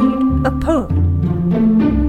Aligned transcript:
read 0.00 0.46
a 0.46 0.50
poem? 0.60 2.06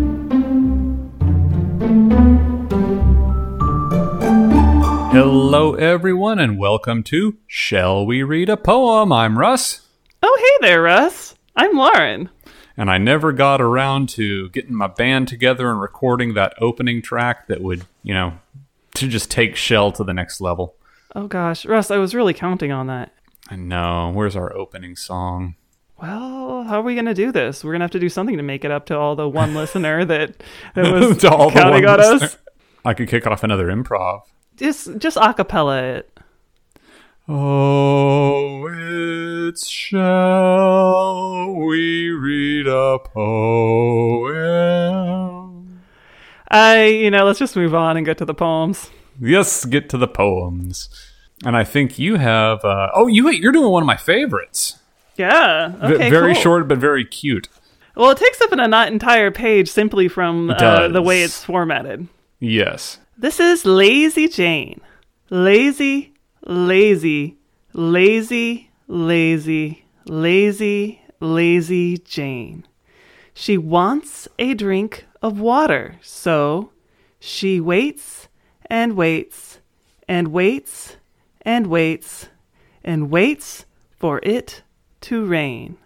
Hello, 5.11 5.73
everyone, 5.73 6.37
and 6.37 6.59
welcome 6.59 7.01
to 7.03 7.37
Shall 7.47 8.05
We 8.05 8.21
Read 8.21 8.49
a 8.49 8.57
Poem? 8.57 9.11
I'm 9.11 9.39
Russ, 9.39 9.81
Oh, 10.21 10.37
hey 10.61 10.67
there, 10.67 10.81
Russ. 10.83 11.33
I'm 11.55 11.75
Lauren. 11.75 12.29
and 12.75 12.91
I 12.91 12.97
never 12.99 13.31
got 13.31 13.59
around 13.61 14.09
to 14.09 14.49
getting 14.49 14.75
my 14.75 14.85
band 14.87 15.27
together 15.29 15.71
and 15.71 15.81
recording 15.81 16.35
that 16.35 16.53
opening 16.59 17.01
track 17.01 17.47
that 17.47 17.61
would, 17.61 17.85
you 18.03 18.13
know, 18.13 18.33
to 18.95 19.07
just 19.07 19.31
take 19.31 19.55
Shell 19.55 19.93
to 19.93 20.03
the 20.03 20.13
next 20.13 20.39
level. 20.39 20.75
Oh 21.15 21.27
gosh, 21.27 21.65
Russ, 21.65 21.89
I 21.89 21.97
was 21.97 22.13
really 22.13 22.33
counting 22.35 22.71
on 22.71 22.85
that. 22.87 23.11
I 23.49 23.55
know. 23.55 24.11
Where's 24.13 24.35
our 24.35 24.55
opening 24.55 24.95
song? 24.95 25.55
Well, 26.01 26.63
how 26.63 26.79
are 26.79 26.83
we 26.83 26.93
going 26.93 27.05
to 27.05 27.13
do 27.13 27.31
this? 27.31 27.63
We're 27.63 27.71
going 27.71 27.79
to 27.79 27.85
have 27.85 27.91
to 27.91 27.99
do 27.99 28.09
something 28.09 28.37
to 28.37 28.43
make 28.43 28.63
it 28.63 28.71
up 28.71 28.85
to 28.87 28.97
all 28.97 29.15
the 29.15 29.27
one 29.27 29.53
listener 29.61 30.05
that, 30.05 30.43
that 30.75 30.91
was 30.99 31.17
To 31.19 31.29
all 31.31 31.49
the 31.49 31.59
counting 31.59 31.83
one 31.85 31.93
on 31.93 31.99
us. 31.99 32.21
listener. 32.21 32.39
I 32.85 32.93
could 32.93 33.07
kick 33.09 33.25
off 33.27 33.43
another 33.43 33.67
improv. 33.67 34.21
Just, 34.57 34.97
just 34.99 35.17
acapella 35.17 35.97
it. 35.97 36.13
Oh, 37.29 38.65
it's 39.49 39.67
shall 39.67 41.53
we 41.53 42.09
read 42.11 42.67
a 42.67 42.99
poem? 44.37 45.81
I, 46.49 46.85
you 46.85 47.11
know, 47.11 47.25
let's 47.25 47.39
just 47.39 47.57
move 47.57 47.75
on 47.75 47.97
and 47.97 48.05
get 48.05 48.17
to 48.19 48.25
the 48.25 48.33
poems. 48.33 48.89
Yes, 49.19 49.65
get 49.65 49.89
to 49.89 49.97
the 49.97 50.07
poems. 50.07 50.87
And 51.43 51.57
I 51.57 51.65
think 51.65 51.99
you 51.99 52.15
have. 52.15 52.63
Uh, 52.63 52.89
oh, 52.95 53.07
you 53.07 53.29
you're 53.29 53.51
doing 53.51 53.69
one 53.71 53.83
of 53.83 53.87
my 53.87 53.97
favorites. 53.97 54.79
Yeah. 55.17 55.69
V- 55.69 55.95
Okay. 55.95 56.09
very 56.09 56.33
cool. 56.33 56.41
short 56.41 56.67
but 56.67 56.77
very 56.77 57.05
cute. 57.05 57.49
Well, 57.95 58.11
it 58.11 58.17
takes 58.17 58.39
up 58.41 58.51
an, 58.51 58.73
entire 58.73 59.31
page 59.31 59.69
simply 59.69 60.07
from 60.07 60.51
uh, 60.51 60.87
the 60.87 61.01
way 61.01 61.23
it's 61.23 61.43
formatted. 61.43 62.07
Yes. 62.39 62.99
This 63.17 63.39
is 63.39 63.65
Lazy 63.65 64.27
Jane. 64.27 64.79
Lazy, 65.31 66.13
lazy, 66.45 67.37
lazy, 67.73 68.69
lazy, 68.87 69.83
lazy, 70.05 71.01
lazy 71.19 71.97
Jane. 71.97 72.67
She 73.33 73.57
wants 73.57 74.27
a 74.37 74.53
drink 74.53 75.05
of 75.21 75.39
water, 75.39 75.95
so 76.01 76.71
she 77.19 77.59
waits 77.59 78.27
and 78.67 78.95
waits 78.95 79.59
and 80.07 80.27
waits 80.29 80.97
and 81.41 81.67
waits 81.67 82.27
and 82.83 83.09
waits 83.09 83.65
for 83.97 84.19
it 84.23 84.61
to 85.07 85.25
rain. 85.25 85.77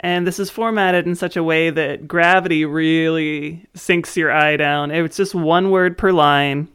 And 0.00 0.26
this 0.26 0.38
is 0.38 0.50
formatted 0.50 1.06
in 1.06 1.14
such 1.14 1.36
a 1.36 1.42
way 1.42 1.70
that 1.70 2.06
gravity 2.06 2.64
really 2.64 3.66
sinks 3.74 4.16
your 4.16 4.30
eye 4.32 4.56
down. 4.56 4.90
It's 4.90 5.16
just 5.16 5.34
one 5.34 5.70
word 5.70 5.98
per 5.98 6.12
line, 6.12 6.68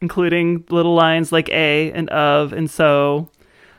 including 0.00 0.64
little 0.68 0.94
lines 0.94 1.32
like 1.32 1.48
a 1.48 1.92
and 1.92 2.08
of 2.10 2.52
and 2.52 2.70
so. 2.70 3.30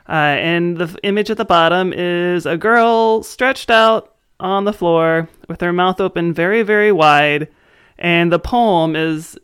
Uh, 0.08 0.12
and 0.38 0.76
the 0.76 0.98
image 1.04 1.30
at 1.30 1.36
the 1.36 1.44
bottom 1.44 1.92
is 1.92 2.46
a 2.46 2.56
girl 2.56 3.22
stretched 3.22 3.70
out 3.70 4.16
on 4.40 4.64
the 4.64 4.72
floor 4.72 5.28
with 5.48 5.60
her 5.60 5.72
mouth 5.72 6.00
open 6.00 6.32
very, 6.32 6.62
very 6.62 6.90
wide. 6.90 7.48
And 7.96 8.32
the 8.32 8.38
poem 8.40 8.96
is 8.96 9.38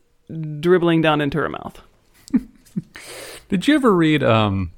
dribbling 0.60 1.02
down 1.02 1.20
into 1.20 1.38
her 1.38 1.48
mouth. 1.48 1.80
Did 3.48 3.68
you 3.68 3.76
ever 3.76 3.94
read 3.94 4.24
um, 4.24 4.72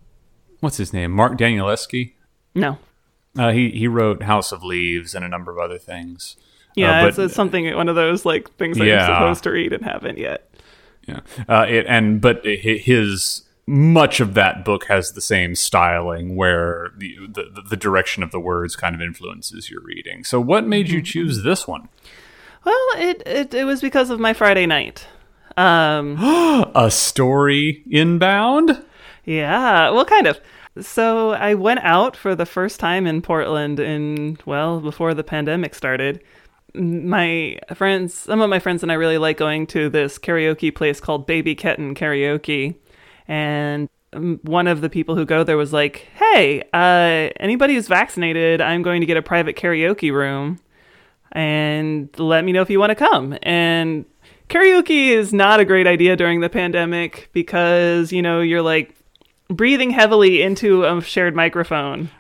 what's 0.61 0.77
his 0.77 0.93
name? 0.93 1.13
Mark 1.13 1.39
Danielewski. 1.39 2.13
No. 2.59 2.79
Uh, 3.39 3.53
he 3.53 3.71
he 3.71 3.87
wrote 3.89 4.23
House 4.23 4.53
of 4.53 4.65
Leaves 4.65 5.15
and 5.15 5.25
a 5.25 5.29
number 5.29 5.51
of 5.53 5.59
other 5.59 5.79
things. 5.79 6.37
Yeah, 6.75 7.03
Uh, 7.03 7.07
it's, 7.09 7.17
but- 7.17 7.25
it's 7.27 7.35
something, 7.35 7.75
one 7.77 7.89
of 7.89 7.97
those 7.97 8.25
like 8.25 8.51
things 8.57 8.81
I'm 8.81 8.87
Yeah. 8.87 9.07
supposed 9.07 9.43
to 9.45 9.51
read 9.51 9.73
and 9.73 9.85
haven't 9.85 10.19
yet. 10.19 10.51
Yeah. 11.07 11.21
Uh, 11.49 11.65
it, 11.69 11.87
and 11.89 12.21
but 12.21 12.45
his 12.45 13.43
much 13.67 14.21
of 14.21 14.35
that 14.35 14.65
book 14.65 14.87
has 14.87 15.13
the 15.13 15.21
same 15.21 15.55
styling 15.55 16.37
where 16.37 16.91
the, 16.97 17.17
the 17.33 17.63
the 17.71 17.77
direction 17.77 18.23
of 18.23 18.31
the 18.31 18.41
words 18.41 18.77
kind 18.77 18.95
of 18.95 19.01
influences 19.03 19.71
your 19.71 19.83
reading. 19.83 20.25
So 20.25 20.41
what 20.41 20.67
made 20.67 20.89
you 20.89 21.03
choose 21.03 21.43
this 21.43 21.67
one? 21.69 21.89
Well, 22.65 22.87
it, 22.97 23.23
it, 23.27 23.55
it 23.55 23.65
was 23.65 23.81
because 23.81 24.11
of 24.11 24.19
my 24.21 24.33
Friday 24.33 24.67
night. 24.67 25.07
Um, 25.57 26.17
A 26.75 26.91
story 26.91 27.83
inbound? 27.91 28.85
Yeah, 29.25 29.91
well, 29.91 30.05
kind 30.05 30.27
of. 30.27 30.41
So 30.81 31.31
I 31.31 31.55
went 31.55 31.81
out 31.81 32.17
for 32.17 32.35
the 32.35 32.47
first 32.47 32.81
time 32.81 33.07
in 33.07 33.23
Portland 33.23 33.81
in, 33.81 34.39
well, 34.47 34.81
before 34.81 35.15
the 35.15 35.25
pandemic 35.25 35.75
started. 35.75 36.23
My 36.75 37.59
friends, 37.75 38.15
some 38.15 38.41
of 38.41 38.51
my 38.51 38.59
friends 38.59 38.83
and 38.83 38.93
I 38.93 38.97
really 38.97 39.19
like 39.19 39.37
going 39.37 39.67
to 39.69 39.89
this 39.89 40.19
karaoke 40.19 40.75
place 40.75 41.01
called 41.01 41.27
Baby 41.27 41.55
Kitten 41.55 41.95
Karaoke. 41.95 42.77
And 43.27 43.89
um, 44.13 44.41
one 44.43 44.67
of 44.67 44.81
the 44.81 44.91
people 44.91 45.17
who 45.17 45.25
go 45.25 45.45
there 45.45 45.57
was 45.57 45.73
like, 45.73 46.09
hey, 46.17 46.63
uh, 46.73 47.33
anybody 47.41 47.75
who's 47.75 47.89
vaccinated, 47.89 48.61
I'm 48.61 48.83
going 48.83 49.01
to 49.01 49.07
get 49.07 49.17
a 49.17 49.23
private 49.23 49.57
karaoke 49.57 50.13
room 50.13 50.61
and 51.33 52.09
let 52.19 52.45
me 52.45 52.53
know 52.53 52.63
if 52.63 52.71
you 52.71 52.79
want 52.79 52.91
to 52.91 52.97
come. 52.97 53.37
And 53.43 54.05
karaoke 54.49 55.09
is 55.09 55.33
not 55.33 55.61
a 55.61 55.65
great 55.65 55.87
idea 55.87 56.17
during 56.17 56.41
the 56.41 56.49
pandemic 56.49 57.31
because, 57.33 58.13
you 58.13 58.23
know, 58.23 58.41
you're 58.41 58.63
like 58.63 58.95
breathing 59.49 59.91
heavily 59.91 60.43
into 60.43 60.85
a 60.85 61.01
shared 61.03 61.35
microphone. 61.35 62.11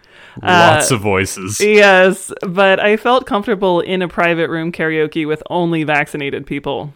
Uh, 0.42 0.74
Lots 0.74 0.90
of 0.90 1.00
voices. 1.00 1.60
Yes, 1.60 2.32
but 2.42 2.78
I 2.80 2.96
felt 2.96 3.26
comfortable 3.26 3.80
in 3.80 4.02
a 4.02 4.08
private 4.08 4.48
room 4.50 4.72
karaoke 4.72 5.26
with 5.26 5.42
only 5.50 5.84
vaccinated 5.84 6.46
people. 6.46 6.92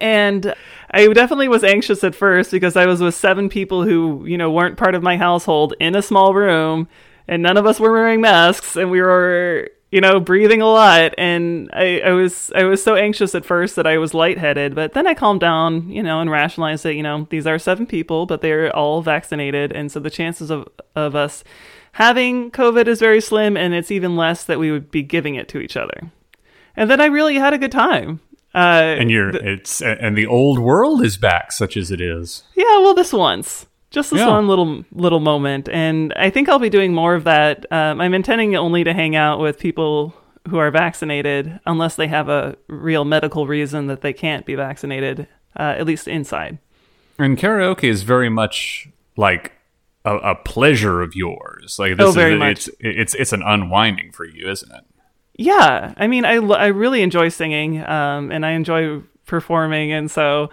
And 0.00 0.54
I 0.90 1.06
definitely 1.12 1.48
was 1.48 1.64
anxious 1.64 2.04
at 2.04 2.14
first 2.14 2.50
because 2.50 2.76
I 2.76 2.86
was 2.86 3.00
with 3.00 3.14
seven 3.14 3.48
people 3.48 3.82
who, 3.84 4.24
you 4.26 4.38
know, 4.38 4.50
weren't 4.50 4.76
part 4.76 4.94
of 4.94 5.02
my 5.02 5.16
household 5.16 5.74
in 5.80 5.96
a 5.96 6.02
small 6.02 6.34
room 6.34 6.88
and 7.26 7.42
none 7.42 7.56
of 7.56 7.66
us 7.66 7.80
were 7.80 7.92
wearing 7.92 8.20
masks 8.20 8.76
and 8.76 8.90
we 8.90 9.00
were, 9.00 9.68
you 9.92 10.00
know, 10.00 10.18
breathing 10.18 10.62
a 10.62 10.66
lot 10.66 11.14
and 11.18 11.68
I, 11.74 12.00
I 12.00 12.12
was 12.12 12.50
I 12.56 12.64
was 12.64 12.82
so 12.82 12.96
anxious 12.96 13.34
at 13.34 13.44
first 13.44 13.76
that 13.76 13.86
I 13.86 13.98
was 13.98 14.14
lightheaded, 14.14 14.74
but 14.74 14.94
then 14.94 15.06
I 15.06 15.12
calmed 15.14 15.40
down, 15.40 15.90
you 15.90 16.02
know, 16.02 16.20
and 16.20 16.30
rationalized 16.30 16.82
that, 16.84 16.94
you 16.94 17.02
know, 17.02 17.26
these 17.28 17.46
are 17.46 17.58
seven 17.58 17.86
people, 17.86 18.24
but 18.24 18.40
they're 18.40 18.74
all 18.74 19.02
vaccinated 19.02 19.70
and 19.70 19.92
so 19.92 20.00
the 20.00 20.10
chances 20.10 20.50
of 20.50 20.66
of 20.96 21.14
us 21.14 21.44
having 21.92 22.50
COVID 22.50 22.88
is 22.88 23.00
very 23.00 23.20
slim 23.20 23.54
and 23.56 23.74
it's 23.74 23.90
even 23.90 24.16
less 24.16 24.44
that 24.44 24.58
we 24.58 24.72
would 24.72 24.90
be 24.90 25.02
giving 25.02 25.34
it 25.34 25.46
to 25.50 25.60
each 25.60 25.76
other. 25.76 26.10
And 26.74 26.90
then 26.90 27.00
I 27.02 27.06
really 27.06 27.36
had 27.36 27.52
a 27.52 27.58
good 27.58 27.72
time. 27.72 28.20
Uh, 28.54 28.96
And 28.98 29.10
you're 29.10 29.28
it's 29.28 29.82
and 29.82 30.16
the 30.16 30.26
old 30.26 30.58
world 30.58 31.04
is 31.04 31.18
back, 31.18 31.52
such 31.52 31.76
as 31.76 31.90
it 31.90 32.00
is. 32.00 32.44
Yeah, 32.54 32.78
well, 32.78 32.94
this 32.94 33.12
once, 33.12 33.66
just 33.92 34.10
this 34.10 34.20
Yeah. 34.20 34.28
one 34.28 34.48
little 34.48 34.84
little 34.92 35.20
moment, 35.20 35.68
and 35.68 36.12
I 36.16 36.30
think 36.30 36.48
I'll 36.48 36.58
be 36.58 36.70
doing 36.70 36.92
more 36.94 37.14
of 37.14 37.24
that. 37.24 37.66
Um, 37.70 38.00
I'm 38.00 38.14
intending 38.14 38.56
only 38.56 38.82
to 38.84 38.92
hang 38.92 39.14
out 39.14 39.38
with 39.38 39.58
people 39.58 40.14
who 40.48 40.58
are 40.58 40.70
vaccinated, 40.72 41.60
unless 41.66 41.94
they 41.94 42.08
have 42.08 42.28
a 42.28 42.56
real 42.68 43.04
medical 43.04 43.46
reason 43.46 43.86
that 43.86 44.00
they 44.00 44.12
can't 44.12 44.44
be 44.44 44.56
vaccinated, 44.56 45.28
uh, 45.56 45.74
at 45.78 45.86
least 45.86 46.08
inside. 46.08 46.58
And 47.18 47.38
karaoke 47.38 47.84
is 47.84 48.02
very 48.02 48.28
much 48.28 48.88
like 49.16 49.52
a, 50.04 50.16
a 50.16 50.34
pleasure 50.34 51.00
of 51.00 51.14
yours. 51.14 51.76
Like 51.78 51.96
this 51.96 52.16
Oh, 52.16 52.20
is 52.20 52.38
much. 52.38 52.50
it's 52.50 52.70
it's 52.80 53.14
it's 53.14 53.32
an 53.32 53.42
unwinding 53.42 54.10
for 54.12 54.24
you, 54.24 54.50
isn't 54.50 54.72
it? 54.72 54.84
Yeah, 55.36 55.94
I 55.96 56.08
mean, 56.08 56.24
I 56.24 56.34
I 56.38 56.66
really 56.66 57.02
enjoy 57.02 57.28
singing, 57.28 57.82
um, 57.86 58.32
and 58.32 58.44
I 58.44 58.50
enjoy 58.52 59.00
performing, 59.26 59.92
and 59.92 60.10
so 60.10 60.50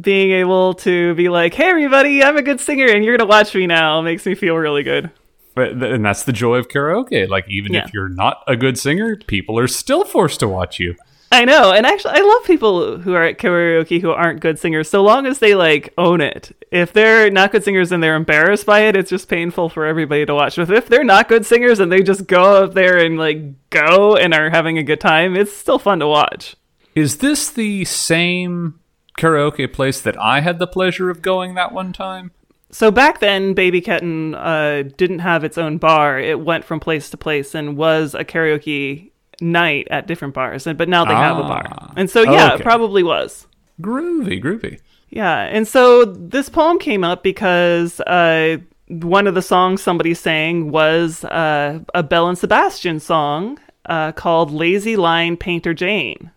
being 0.00 0.30
able 0.32 0.74
to 0.74 1.14
be 1.14 1.28
like, 1.28 1.54
"Hey, 1.54 1.70
everybody, 1.70 2.22
I'm 2.22 2.36
a 2.36 2.42
good 2.42 2.60
singer, 2.60 2.86
and 2.86 3.04
you're 3.04 3.16
gonna 3.16 3.28
watch 3.28 3.54
me 3.54 3.66
now," 3.66 4.00
makes 4.00 4.26
me 4.26 4.34
feel 4.34 4.54
really 4.56 4.82
good. 4.82 5.10
But 5.54 5.70
and 5.72 6.04
that's 6.04 6.22
the 6.24 6.32
joy 6.32 6.56
of 6.56 6.68
karaoke. 6.68 7.28
Like 7.28 7.46
even 7.48 7.72
Yeah. 7.72 7.84
if 7.86 7.94
you're 7.94 8.08
not 8.10 8.42
a 8.46 8.56
good 8.56 8.78
singer, 8.78 9.16
people 9.26 9.58
are 9.58 9.66
still 9.68 10.04
forced 10.04 10.40
to 10.40 10.48
watch 10.48 10.78
you. 10.78 10.96
I 11.32 11.44
know, 11.44 11.72
and 11.72 11.84
actually, 11.84 12.14
I 12.14 12.20
love 12.20 12.44
people 12.44 12.98
who 12.98 13.14
are 13.14 13.24
at 13.24 13.38
karaoke 13.38 14.00
who 14.00 14.10
aren't 14.10 14.38
good 14.40 14.60
singers, 14.60 14.88
so 14.88 15.02
long 15.02 15.26
as 15.26 15.40
they 15.40 15.54
like 15.56 15.92
own 15.98 16.20
it. 16.20 16.52
If 16.70 16.92
they're 16.92 17.30
not 17.30 17.50
good 17.50 17.64
singers 17.64 17.90
and 17.90 18.00
they're 18.02 18.14
embarrassed 18.14 18.64
by 18.64 18.80
it, 18.82 18.96
it's 18.96 19.10
just 19.10 19.28
painful 19.28 19.68
for 19.68 19.84
everybody 19.86 20.24
to 20.24 20.34
watch. 20.34 20.54
But 20.56 20.70
if 20.70 20.88
they're 20.88 21.02
not 21.02 21.28
good 21.28 21.44
singers 21.44 21.80
and 21.80 21.90
they 21.90 22.02
just 22.02 22.26
go 22.28 22.62
up 22.64 22.74
there 22.74 22.98
and 22.98 23.18
like 23.18 23.40
go 23.70 24.14
and 24.16 24.32
are 24.34 24.50
having 24.50 24.78
a 24.78 24.84
good 24.84 25.00
time, 25.00 25.34
it's 25.36 25.52
still 25.56 25.78
fun 25.80 25.98
to 25.98 26.06
watch. 26.06 26.54
Is 26.94 27.16
this 27.16 27.50
the 27.50 27.84
same 27.86 28.74
karaoke 29.16 29.72
place 29.72 30.00
that 30.00 30.18
I 30.20 30.40
had 30.40 30.58
the 30.58 30.66
pleasure 30.66 31.10
of 31.10 31.22
going 31.22 31.54
that 31.54 31.72
one 31.72 31.92
time? 31.92 32.32
So 32.70 32.90
back 32.90 33.20
then, 33.20 33.54
Baby 33.54 33.80
Kitten 33.80 34.34
uh, 34.34 34.84
didn't 34.96 35.20
have 35.20 35.44
its 35.44 35.56
own 35.56 35.78
bar. 35.78 36.18
It 36.18 36.40
went 36.40 36.64
from 36.64 36.80
place 36.80 37.08
to 37.10 37.16
place 37.16 37.54
and 37.54 37.76
was 37.76 38.14
a 38.14 38.24
karaoke 38.24 39.10
night 39.40 39.86
at 39.90 40.06
different 40.06 40.34
bars. 40.34 40.66
And 40.66 40.76
but 40.76 40.88
now 40.88 41.04
they 41.04 41.14
have 41.14 41.38
a 41.38 41.42
bar, 41.42 41.64
Ah. 41.70 41.92
and 41.96 42.10
so 42.10 42.22
yeah, 42.22 42.52
Okay. 42.52 42.54
it 42.56 42.62
probably 42.62 43.02
was. 43.02 43.46
Groovy, 43.80 44.42
groovy. 44.42 44.80
Yeah, 45.10 45.38
and 45.42 45.68
so 45.68 46.04
this 46.04 46.48
poem 46.48 46.78
came 46.78 47.04
up 47.04 47.22
because 47.22 48.00
uh, 48.00 48.56
one 48.88 49.26
of 49.26 49.34
the 49.34 49.42
songs 49.42 49.82
somebody 49.82 50.14
sang 50.14 50.70
was 50.70 51.24
uh, 51.24 51.78
a 51.94 52.02
Belle 52.02 52.28
and 52.28 52.36
Sebastian 52.38 52.98
song 52.98 53.58
uh, 53.86 54.12
called 54.12 54.50
Lazy 54.50 54.96
Line 54.96 55.36
Painter 55.36 55.72
Jane. 55.74 56.30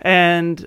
And 0.00 0.66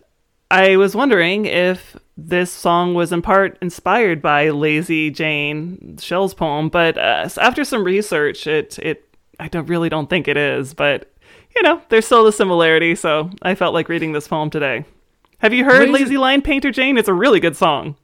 I 0.52 0.78
was 0.78 0.96
wondering 0.96 1.46
if 1.46 1.96
this 2.18 2.52
song 2.52 2.96
was 2.96 3.12
in 3.12 3.22
part 3.22 3.58
inspired 3.62 4.20
by 4.22 4.50
Lazy 4.50 5.12
Jane 5.12 5.98
Shel's 6.00 6.34
poem, 6.34 6.70
but 6.70 6.98
uh, 6.98 7.30
after 7.40 7.64
some 7.64 7.84
research, 7.84 8.48
it 8.48 8.80
it 8.80 9.16
I 9.40 9.48
don't 9.48 9.68
really 9.68 9.90
don't 9.90 10.10
think 10.10 10.28
it 10.28 10.38
is, 10.38 10.74
but 10.74 11.14
you 11.56 11.62
know, 11.62 11.82
there's 11.90 12.06
still 12.08 12.24
the 12.24 12.32
similarity, 12.32 12.96
so 12.96 13.30
I 13.44 13.54
felt 13.54 13.76
like 13.76 13.90
reading 13.90 14.12
this 14.14 14.28
poem 14.28 14.50
today. 14.50 14.86
Have 15.38 15.54
you 15.54 15.66
heard 15.66 15.90
Lazy- 15.90 16.06
Lazy 16.06 16.18
Line 16.18 16.42
Painter 16.42 16.72
Jane? 16.72 16.98
It's 16.98 17.08
a 17.08 17.14
really 17.14 17.40
good 17.40 17.56
song. 17.56 17.96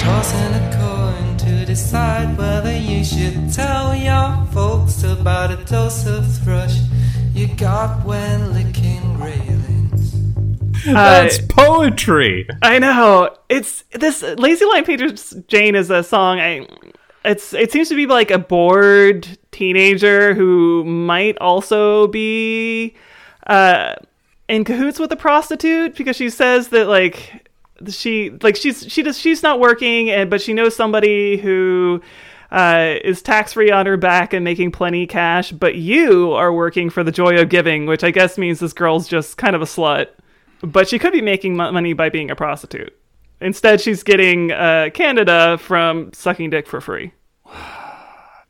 Tossing 0.00 0.54
a 0.54 0.76
coin 0.78 1.36
to 1.38 1.64
decide 1.64 2.36
whether 2.36 2.76
you 2.76 3.02
should 3.04 3.50
tell 3.52 3.94
your 3.96 4.46
folks 4.52 5.02
about 5.02 5.50
a 5.50 5.56
dose 5.64 6.06
of 6.06 6.26
thrush 6.42 6.76
you 7.34 7.46
got 7.56 8.04
when 8.04 8.52
licking 8.52 8.79
railings. 9.20 10.84
That's 10.84 11.40
poetry. 11.48 12.48
I 12.62 12.78
know. 12.78 13.36
It's 13.48 13.84
this 13.92 14.22
Lazy 14.22 14.64
Line 14.64 14.84
Painter 14.84 15.10
Jane 15.48 15.74
is 15.74 15.90
a 15.90 16.02
song 16.02 16.40
I 16.40 16.66
it's 17.24 17.52
it 17.52 17.70
seems 17.70 17.88
to 17.90 17.96
be 17.96 18.06
like 18.06 18.30
a 18.30 18.38
bored 18.38 19.28
teenager 19.52 20.34
who 20.34 20.84
might 20.84 21.36
also 21.38 22.06
be 22.06 22.94
uh 23.46 23.94
in 24.48 24.64
cahoots 24.64 24.98
with 24.98 25.12
a 25.12 25.16
prostitute 25.16 25.96
because 25.96 26.16
she 26.16 26.30
says 26.30 26.68
that 26.68 26.88
like 26.88 27.46
she 27.88 28.30
like 28.42 28.56
she's 28.56 28.90
she 28.90 29.02
does 29.02 29.18
she's 29.18 29.42
not 29.42 29.60
working 29.60 30.10
and 30.10 30.30
but 30.30 30.40
she 30.40 30.52
knows 30.52 30.74
somebody 30.74 31.36
who 31.36 32.00
uh, 32.50 32.94
is 33.04 33.22
tax 33.22 33.52
free 33.52 33.70
on 33.70 33.86
her 33.86 33.96
back 33.96 34.32
and 34.32 34.44
making 34.44 34.72
plenty 34.72 35.06
cash, 35.06 35.52
but 35.52 35.76
you 35.76 36.32
are 36.32 36.52
working 36.52 36.90
for 36.90 37.04
the 37.04 37.12
joy 37.12 37.40
of 37.40 37.48
giving, 37.48 37.86
which 37.86 38.02
I 38.04 38.10
guess 38.10 38.36
means 38.38 38.58
this 38.60 38.72
girl's 38.72 39.08
just 39.08 39.36
kind 39.36 39.54
of 39.54 39.62
a 39.62 39.66
slut. 39.66 40.08
But 40.62 40.88
she 40.88 40.98
could 40.98 41.12
be 41.12 41.22
making 41.22 41.56
mo- 41.56 41.72
money 41.72 41.92
by 41.92 42.08
being 42.10 42.30
a 42.30 42.36
prostitute. 42.36 42.94
Instead, 43.40 43.80
she's 43.80 44.02
getting 44.02 44.52
uh, 44.52 44.90
Canada 44.92 45.56
from 45.58 46.12
sucking 46.12 46.50
dick 46.50 46.66
for 46.66 46.80
free. 46.80 47.12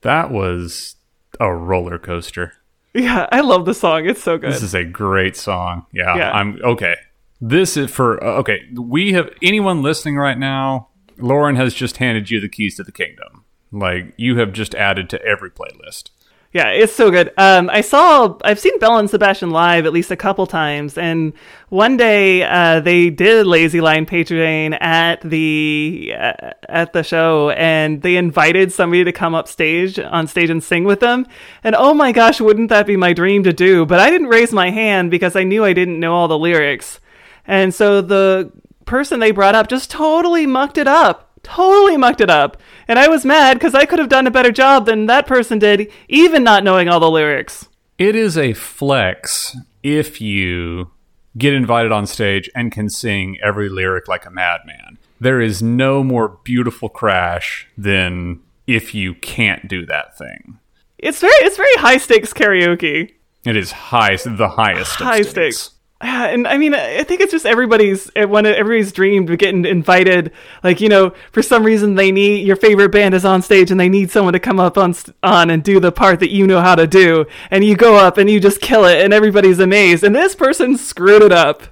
That 0.03 0.31
was 0.31 0.97
a 1.39 1.53
roller 1.55 1.99
coaster. 1.99 2.55
Yeah, 2.95 3.29
I 3.31 3.41
love 3.41 3.67
the 3.67 3.75
song. 3.75 4.07
It's 4.09 4.23
so 4.23 4.39
good. 4.39 4.51
This 4.51 4.63
is 4.63 4.75
a 4.75 4.83
great 4.85 5.37
song. 5.37 5.85
Yeah, 5.93 6.17
Yeah. 6.17 6.33
I'm 6.33 6.59
okay. 6.65 6.97
This 7.41 7.77
is 7.77 7.91
for 7.91 8.23
uh, 8.25 8.39
okay. 8.39 8.61
We 8.75 9.13
have 9.13 9.31
anyone 9.43 9.83
listening 9.83 10.17
right 10.17 10.39
now. 10.39 10.89
Lauren 11.19 11.57
has 11.57 11.75
just 11.75 11.99
handed 11.99 12.31
you 12.31 12.41
the 12.41 12.49
keys 12.49 12.77
to 12.77 12.83
the 12.83 12.93
kingdom. 12.93 13.40
Like 13.73 14.15
you 14.17 14.39
have 14.39 14.53
just 14.53 14.75
added 14.75 15.09
to 15.11 15.23
every 15.23 15.51
playlist. 15.51 16.11
Yeah, 16.53 16.71
it's 16.71 16.93
so 16.93 17.13
good. 17.13 17.33
Um, 17.37 17.71
I 17.71 17.81
saw, 17.81 18.37
I've 18.43 18.59
seen 18.59 18.77
Belle 18.81 18.99
and 18.99 19.09
Sebastian 19.09 19.51
live 19.51 19.87
at 19.87 19.93
least 19.93 20.11
a 20.11 20.17
couple 20.17 20.49
times, 20.49 20.99
and 20.99 21.33
one 21.69 21.97
day 21.97 22.43
uh, 22.43 22.81
they 22.81 23.09
did 23.09 23.47
Lazy 23.47 23.81
Line 23.81 24.05
Painter 24.05 24.43
at 24.81 25.21
the 25.21 26.13
uh, 26.19 26.51
at 26.69 26.93
the 26.93 27.05
show, 27.05 27.51
and 27.51 28.03
they 28.03 28.17
invited 28.17 28.73
somebody 28.73 29.05
to 29.05 29.13
come 29.13 29.33
up 29.33 29.47
stage 29.47 30.01
on 30.01 30.27
stage 30.27 30.51
and 30.51 30.61
sing 30.63 30.83
with 30.83 30.99
them. 30.99 31.25
And 31.63 31.77
oh 31.77 31.95
my 31.95 32.11
gosh, 32.11 32.41
wouldn't 32.41 32.71
that 32.71 32.85
be 32.85 32.97
my 32.97 33.13
dream 33.13 33.45
to 33.45 33.53
do? 33.53 33.87
But 33.87 34.01
I 34.01 34.11
didn't 34.11 34.27
raise 34.27 34.53
my 34.53 34.71
hand 34.71 35.13
because 35.13 35.37
I 35.37 35.45
knew 35.45 35.65
I 35.65 35.73
didn't 35.73 36.01
know 36.01 36.15
all 36.15 36.27
the 36.27 36.37
lyrics, 36.37 36.99
and 37.47 37.73
so 37.73 38.01
the 38.01 38.51
person 38.87 39.21
they 39.21 39.31
brought 39.31 39.55
up 39.55 39.69
just 39.69 39.89
totally 39.89 40.47
mucked 40.47 40.79
it 40.79 40.89
up 40.89 41.30
totally 41.43 41.97
mucked 41.97 42.21
it 42.21 42.31
up. 42.31 42.57
And 42.89 42.99
I 42.99 43.09
was 43.09 43.25
mad 43.25 43.55
because 43.55 43.75
I 43.75 43.87
could 43.87 43.99
have 43.99 44.09
done 44.09 44.27
a 44.27 44.31
better 44.31 44.51
job 44.51 44.87
than 44.87 45.07
that 45.07 45.27
person 45.27 45.59
did, 45.59 45.91
even 46.09 46.43
not 46.45 46.65
knowing 46.65 46.89
all 46.89 47.01
the 47.01 47.11
lyrics. 47.11 47.69
It 47.99 48.17
is 48.17 48.37
a 48.39 48.53
flex 48.55 49.57
if 49.83 50.21
you 50.21 50.91
get 51.39 51.55
invited 51.55 51.93
on 51.93 52.07
stage 52.07 52.51
and 52.55 52.73
can 52.73 52.89
sing 52.89 53.39
every 53.43 53.69
lyric 53.69 54.09
like 54.09 54.27
a 54.27 54.31
madman. 54.31 54.99
There 55.21 55.41
is 55.41 55.63
no 55.63 56.03
more 56.03 56.39
beautiful 56.45 56.89
crash 56.89 57.69
than 57.77 58.41
if 58.67 58.95
you 58.95 59.15
can't 59.15 59.69
do 59.69 59.85
that 59.87 60.17
thing. 60.17 60.59
It's 60.99 61.21
very 61.21 61.33
it's 61.41 61.57
very 61.57 61.75
high 61.77 61.99
stakes 61.99 62.33
karaoke. 62.33 63.13
It 63.45 63.57
is 63.57 63.73
high, 63.73 64.17
the 64.17 64.49
highest 64.49 65.01
of 65.01 65.07
High 65.07 65.23
stakes. 65.23 65.31
stakes. 65.59 65.71
Yeah, 66.03 66.27
and 66.29 66.47
I 66.47 66.57
mean, 66.57 66.75
I 66.75 67.03
think 67.05 67.21
it's 67.21 67.33
just 67.33 67.47
everybody's 67.47 68.11
eh, 68.17 68.25
one 68.25 68.47
of 68.47 68.55
everybody's 68.55 68.93
dream 68.93 69.29
of 69.29 69.39
getting 69.39 69.65
invited. 69.65 70.33
Like 70.65 70.81
you 70.81 70.89
know, 70.89 71.13
for 71.33 71.43
some 71.43 71.63
reason 71.65 71.95
they 71.95 72.11
need 72.13 72.47
your 72.47 72.57
favorite 72.57 72.91
band 72.91 73.15
is 73.15 73.25
on 73.25 73.43
stage 73.43 73.71
and 73.71 73.79
they 73.79 73.89
need 73.89 74.11
someone 74.11 74.33
to 74.33 74.39
come 74.41 74.59
up 74.61 74.79
on 74.79 74.95
on 75.23 75.51
and 75.51 75.63
do 75.63 75.81
the 75.81 75.93
part 75.93 76.21
that 76.21 76.31
you 76.31 76.47
know 76.47 76.61
how 76.61 76.75
to 76.75 76.87
do, 76.87 77.27
and 77.51 77.65
you 77.65 77.77
go 77.77 77.97
up 77.97 78.19
and 78.19 78.31
you 78.31 78.41
just 78.41 78.61
kill 78.61 78.85
it, 78.85 79.03
and 79.05 79.13
everybody's 79.13 79.59
amazed. 79.59 80.03
And 80.05 80.15
this 80.15 80.35
person 80.35 80.77
screwed 80.77 81.23
it 81.23 81.33
up. 81.33 81.63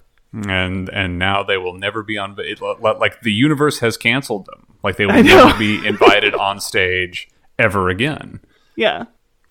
and 0.47 0.91
and 0.91 1.19
now 1.19 1.43
they 1.43 1.57
will 1.57 1.73
never 1.75 2.03
be 2.03 2.19
on 2.19 2.37
it- 2.39 2.61
like 2.61 3.23
the 3.23 3.33
universe 3.33 3.79
has 3.79 3.97
canceled 3.97 4.45
them 4.45 4.67
like 4.83 4.97
they 4.97 5.07
will 5.07 5.23
never 5.23 5.59
be 5.59 5.85
invited 5.87 6.35
on 6.35 6.61
stage 6.61 7.31
ever 7.59 7.89
again 7.89 8.39
Yeah. 8.77 9.05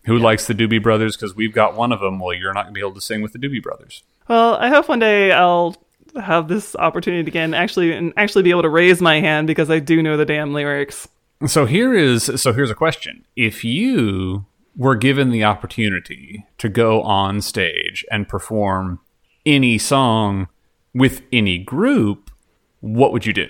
who 0.05 0.19
likes 0.19 0.45
the 0.45 0.53
doobie 0.53 0.81
brothers 0.81 1.17
because 1.17 1.35
we've 1.35 1.51
got 1.51 1.75
one 1.75 1.91
of 1.91 1.99
them 1.99 2.19
well 2.19 2.31
you're 2.31 2.53
not 2.53 2.65
going 2.65 2.75
to 2.75 2.79
be 2.79 2.85
able 2.85 2.93
to 2.93 3.01
sing 3.01 3.23
with 3.23 3.33
the 3.33 3.39
doobie 3.39 3.61
brothers 3.61 4.03
Well, 4.27 4.55
I 4.55 4.69
hope 4.69 4.89
one 4.89 4.99
day 4.99 5.31
I'll 5.31 5.75
have 6.21 6.47
this 6.47 6.75
opportunity 6.75 7.27
again, 7.27 7.53
actually, 7.53 7.93
and 7.93 8.13
actually 8.17 8.43
be 8.43 8.49
able 8.51 8.63
to 8.63 8.69
raise 8.69 9.01
my 9.01 9.19
hand 9.19 9.47
because 9.47 9.69
I 9.69 9.79
do 9.79 10.01
know 10.01 10.17
the 10.17 10.25
damn 10.25 10.53
lyrics. 10.53 11.07
so 11.45 11.65
here 11.65 11.93
is 11.93 12.31
so 12.41 12.51
here's 12.51 12.71
a 12.71 12.75
question 12.75 13.23
if 13.35 13.63
you 13.63 14.45
were 14.75 14.95
given 14.95 15.29
the 15.29 15.43
opportunity 15.43 16.45
to 16.57 16.67
go 16.69 17.01
on 17.03 17.41
stage 17.41 18.03
and 18.11 18.27
perform 18.27 18.99
any 19.45 19.77
song 19.77 20.47
with 20.95 21.21
any 21.31 21.57
group 21.59 22.31
what 22.79 23.11
would 23.11 23.25
you 23.25 23.33
do 23.33 23.47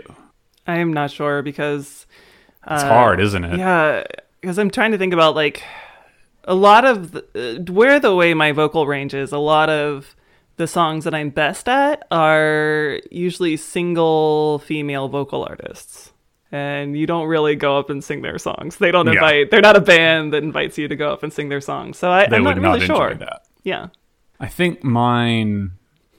I 0.65 0.79
am 0.79 0.91
not 0.91 1.11
sure 1.11 1.41
because 1.41 2.05
it's 2.69 2.83
hard 2.83 3.21
isn't 3.21 3.43
it 3.45 3.57
Yeah, 3.57 4.03
because 4.41 4.59
I'm 4.59 4.69
trying 4.69 4.91
to 4.91 4.97
think 4.97 5.13
about 5.13 5.33
like 5.35 5.63
a 6.43 6.55
lot 6.55 6.83
of 6.85 7.11
the, 7.13 7.25
uh, 7.67 7.71
where 7.71 7.99
the 8.01 8.13
way 8.15 8.33
my 8.33 8.51
vocal 8.51 8.85
range 8.85 9.13
is. 9.13 9.31
A 9.31 9.37
lot 9.37 9.69
of 9.69 10.15
the 10.57 10.67
songs 10.67 11.03
that 11.05 11.13
I'm 11.15 11.29
best 11.29 11.69
at 11.69 12.05
are 12.11 12.99
usually 13.11 13.57
single 13.57 14.59
female 14.59 15.07
vocal 15.07 15.43
artists. 15.47 16.11
And 16.51 16.97
you 16.97 17.05
don't 17.05 17.27
really 17.27 17.55
go 17.55 17.77
up 17.77 17.89
and 17.89 18.03
sing 18.03 18.21
their 18.21 18.37
songs. 18.37 18.77
They 18.77 18.89
don't 18.91 19.05
Yeah. 19.07 19.13
invite. 19.13 19.51
They're 19.51 19.61
not 19.61 19.75
a 19.75 19.81
band 19.81 20.33
that 20.33 20.43
invites 20.43 20.77
you 20.77 20.87
to 20.87 20.95
go 20.95 21.11
up 21.11 21.21
and 21.23 21.31
sing 21.33 21.49
their 21.49 21.59
songs. 21.61 21.97
So 21.97 22.09
I, 22.09 22.23
I'm 22.25 22.43
not 22.43 22.55
not 22.57 22.61
really 22.61 22.81
enjoy 22.81 22.95
sure. 23.09 23.13
that 23.15 23.41
Yeah. 23.63 23.87
I 24.39 24.47
think 24.47 24.83
mine 24.83 25.71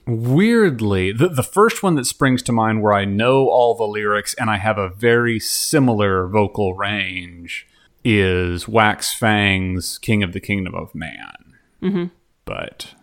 weirdly 0.05 1.11
the 1.11 1.27
the 1.29 1.43
first 1.43 1.83
one 1.83 1.93
that 1.95 2.05
springs 2.05 2.41
to 2.43 2.51
mind 2.51 2.81
where 2.81 2.93
I 2.93 3.05
know 3.05 3.47
all 3.47 3.75
the 3.75 3.83
lyrics 3.85 4.33
and 4.35 4.49
I 4.49 4.57
have 4.57 4.77
a 4.79 4.89
very 4.89 5.39
similar 5.39 6.27
vocal 6.27 6.73
range 6.73 7.67
is 8.03 8.67
Wax 8.67 9.13
Fang's 9.13 9.97
King 9.99 10.23
of 10.23 10.33
the 10.33 10.39
Kingdom 10.39 10.73
of 10.73 10.95
Man. 10.95 11.55
Mm-hmm. 11.81 12.05
But 12.45 12.93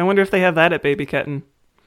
I 0.00 0.04
wonder 0.04 0.22
if 0.22 0.30
they 0.30 0.40
have 0.40 0.54
that 0.56 0.72
at 0.72 0.82
Baby 0.82 1.06
Kitten. 1.06 1.42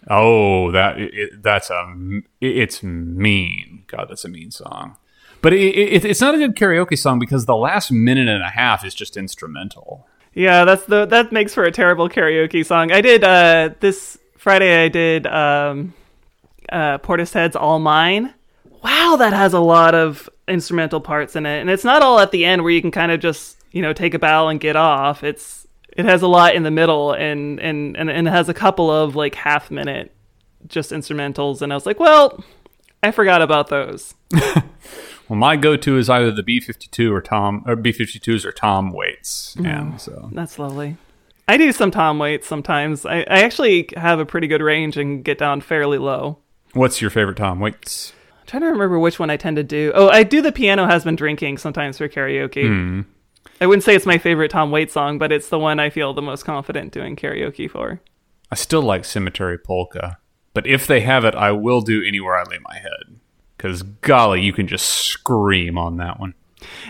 oh, 0.09 0.71
that 0.71 0.99
it, 0.99 1.41
that's 1.41 1.69
a 1.69 2.21
it's 2.39 2.83
mean. 2.83 3.83
God, 3.87 4.07
that's 4.09 4.25
a 4.25 4.29
mean 4.29 4.51
song. 4.51 4.97
But 5.41 5.53
it, 5.53 5.75
it, 5.75 6.05
it's 6.05 6.21
not 6.21 6.35
a 6.35 6.37
good 6.37 6.55
karaoke 6.55 6.97
song 6.97 7.19
because 7.19 7.45
the 7.45 7.55
last 7.55 7.91
minute 7.91 8.29
and 8.29 8.43
a 8.43 8.49
half 8.49 8.85
is 8.85 8.93
just 8.93 9.17
instrumental. 9.17 10.07
Yeah, 10.33 10.63
that's 10.65 10.85
the 10.85 11.05
that 11.07 11.31
makes 11.31 11.53
for 11.53 11.63
a 11.63 11.71
terrible 11.71 12.09
karaoke 12.09 12.65
song. 12.65 12.91
I 12.91 13.01
did 13.01 13.23
uh 13.23 13.71
this 13.79 14.17
Friday 14.37 14.83
I 14.83 14.87
did 14.89 15.27
um 15.27 15.93
uh 16.71 16.97
Portishead's 16.99 17.55
All 17.55 17.79
Mine. 17.79 18.33
Wow, 18.83 19.15
that 19.17 19.33
has 19.33 19.53
a 19.53 19.59
lot 19.59 19.95
of 19.95 20.29
instrumental 20.47 20.99
parts 21.01 21.35
in 21.35 21.45
it. 21.45 21.59
And 21.61 21.69
it's 21.69 21.83
not 21.85 22.01
all 22.01 22.19
at 22.19 22.31
the 22.31 22.43
end 22.45 22.63
where 22.63 22.71
you 22.71 22.81
can 22.81 22.91
kind 22.91 23.11
of 23.11 23.19
just, 23.21 23.57
you 23.71 23.81
know, 23.81 23.93
take 23.93 24.13
a 24.13 24.19
bow 24.19 24.49
and 24.49 24.59
get 24.59 24.75
off. 24.75 25.23
It's 25.23 25.62
it 25.95 26.05
has 26.05 26.21
a 26.21 26.27
lot 26.27 26.55
in 26.55 26.63
the 26.63 26.71
middle 26.71 27.13
and 27.13 27.59
and 27.59 27.97
and, 27.97 28.09
and 28.09 28.27
it 28.27 28.31
has 28.31 28.49
a 28.49 28.53
couple 28.53 28.91
of 28.91 29.15
like 29.15 29.35
half 29.35 29.71
minute 29.71 30.11
just 30.67 30.91
instrumentals 30.91 31.61
and 31.61 31.71
I 31.73 31.75
was 31.75 31.85
like, 31.85 31.99
well, 31.99 32.43
I 33.01 33.11
forgot 33.11 33.41
about 33.41 33.67
those. 33.67 34.15
Well, 35.29 35.39
my 35.39 35.55
go-to 35.55 35.97
is 35.97 36.09
either 36.09 36.31
the 36.31 36.43
B52 36.43 37.11
or 37.11 37.21
Tom 37.21 37.63
or 37.65 37.75
B52s 37.75 38.45
or 38.45 38.51
Tom 38.51 38.91
Waits, 38.91 39.55
mm-hmm. 39.55 39.65
and 39.65 40.01
so 40.01 40.29
That's 40.31 40.59
lovely. 40.59 40.97
I 41.47 41.57
do 41.57 41.71
some 41.71 41.91
Tom 41.91 42.19
Waits 42.19 42.47
sometimes. 42.47 43.05
I, 43.05 43.19
I 43.21 43.41
actually 43.41 43.89
have 43.97 44.19
a 44.19 44.25
pretty 44.25 44.47
good 44.47 44.61
range 44.61 44.97
and 44.97 45.23
get 45.23 45.37
down 45.37 45.61
fairly 45.61 45.97
low. 45.97 46.39
What's 46.73 47.01
your 47.01 47.09
favorite 47.09 47.37
Tom 47.37 47.59
Waits? 47.59 48.13
I'm 48.41 48.47
trying 48.47 48.61
to 48.61 48.67
remember 48.67 48.99
which 48.99 49.19
one 49.19 49.29
I 49.29 49.37
tend 49.37 49.57
to 49.57 49.63
do. 49.63 49.91
Oh, 49.95 50.09
I 50.09 50.23
do 50.23 50.41
the 50.41 50.51
piano 50.51 50.85
has 50.85 51.03
been 51.03 51.15
drinking 51.15 51.57
sometimes 51.57 51.97
for 51.97 52.07
karaoke. 52.07 52.67
Hmm. 52.67 53.01
I 53.61 53.67
wouldn't 53.67 53.83
say 53.83 53.95
it's 53.95 54.05
my 54.05 54.17
favorite 54.17 54.51
Tom 54.51 54.71
Waits 54.71 54.93
song, 54.93 55.17
but 55.17 55.31
it's 55.31 55.49
the 55.49 55.59
one 55.59 55.79
I 55.79 55.89
feel 55.89 56.13
the 56.13 56.21
most 56.21 56.43
confident 56.43 56.91
doing 56.91 57.15
karaoke 57.15 57.69
for. 57.69 58.01
I 58.51 58.55
still 58.55 58.81
like 58.81 59.05
Cemetery 59.05 59.57
Polka, 59.57 60.17
but 60.53 60.67
if 60.67 60.85
they 60.85 61.01
have 61.01 61.25
it, 61.25 61.35
I 61.35 61.51
will 61.51 61.81
do 61.81 62.03
Anywhere 62.03 62.35
I 62.35 62.43
Lay 62.43 62.59
My 62.59 62.77
Head. 62.77 63.19
Because 63.57 63.81
golly, 63.83 64.41
you 64.41 64.53
can 64.53 64.67
just 64.67 64.85
scream 64.85 65.77
on 65.77 65.97
that 65.97 66.19
one. 66.19 66.33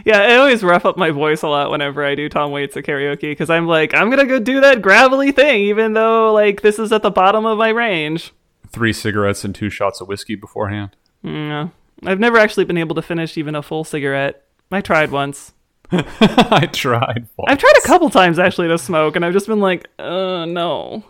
Yeah, 0.05 0.19
I 0.19 0.35
always 0.35 0.63
rough 0.63 0.85
up 0.85 0.97
my 0.97 1.11
voice 1.11 1.41
a 1.41 1.47
lot 1.47 1.71
whenever 1.71 2.03
I 2.03 2.15
do 2.15 2.29
Tom 2.29 2.51
Waits 2.51 2.77
at 2.77 2.83
karaoke 2.83 3.21
because 3.21 3.49
I'm 3.49 3.67
like, 3.67 3.93
I'm 3.93 4.09
gonna 4.09 4.25
go 4.25 4.39
do 4.39 4.61
that 4.61 4.81
gravelly 4.81 5.31
thing, 5.31 5.61
even 5.63 5.93
though 5.93 6.33
like 6.33 6.61
this 6.61 6.79
is 6.79 6.91
at 6.91 7.01
the 7.01 7.11
bottom 7.11 7.45
of 7.45 7.57
my 7.57 7.69
range. 7.69 8.33
Three 8.69 8.93
cigarettes 8.93 9.43
and 9.43 9.53
two 9.53 9.69
shots 9.69 10.01
of 10.01 10.07
whiskey 10.07 10.35
beforehand. 10.35 10.95
Mm, 11.23 11.49
yeah. 11.49 11.67
I've 12.09 12.19
never 12.19 12.37
actually 12.37 12.65
been 12.65 12.77
able 12.77 12.95
to 12.95 13.01
finish 13.01 13.37
even 13.37 13.55
a 13.55 13.63
full 13.63 13.83
cigarette. 13.83 14.43
I 14.71 14.81
tried 14.81 15.11
once. 15.11 15.53
I 16.19 16.67
tried. 16.71 17.27
I've 17.47 17.57
tried 17.59 17.75
a 17.77 17.87
couple 17.87 18.09
times 18.09 18.39
actually 18.39 18.67
to 18.69 18.77
smoke, 18.77 19.15
and 19.15 19.23
I've 19.23 19.33
just 19.33 19.47
been 19.47 19.59
like, 19.59 19.87
uh, 19.99 20.45
no. 20.45 21.03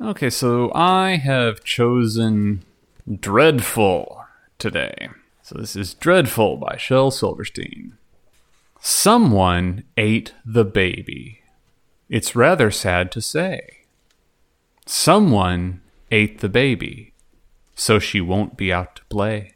Okay, 0.00 0.28
so 0.28 0.72
I 0.74 1.16
have 1.16 1.62
chosen 1.62 2.64
Dreadful 3.08 4.24
today. 4.58 5.08
So 5.42 5.56
this 5.58 5.76
is 5.76 5.94
Dreadful 5.94 6.56
by 6.56 6.76
Shel 6.76 7.12
Silverstein. 7.12 7.96
Someone 8.80 9.84
ate 9.96 10.34
the 10.44 10.64
baby. 10.64 11.40
It's 12.08 12.34
rather 12.34 12.70
sad 12.70 13.12
to 13.12 13.20
say. 13.20 13.84
Someone 14.84 15.80
ate 16.10 16.40
the 16.40 16.48
baby, 16.48 17.12
so 17.74 17.98
she 17.98 18.20
won't 18.20 18.56
be 18.56 18.72
out 18.72 18.96
to 18.96 19.04
play. 19.04 19.54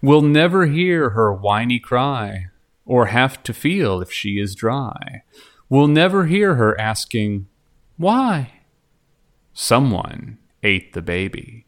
We'll 0.00 0.22
never 0.22 0.66
hear 0.66 1.10
her 1.10 1.32
whiny 1.32 1.78
cry, 1.78 2.46
or 2.90 3.06
have 3.06 3.40
to 3.44 3.54
feel 3.54 4.00
if 4.02 4.10
she 4.10 4.40
is 4.40 4.56
dry. 4.56 5.22
We'll 5.68 5.86
never 5.86 6.26
hear 6.26 6.56
her 6.56 6.78
asking, 6.80 7.46
Why? 7.96 8.62
Someone 9.54 10.38
ate 10.64 10.92
the 10.92 11.00
baby. 11.00 11.66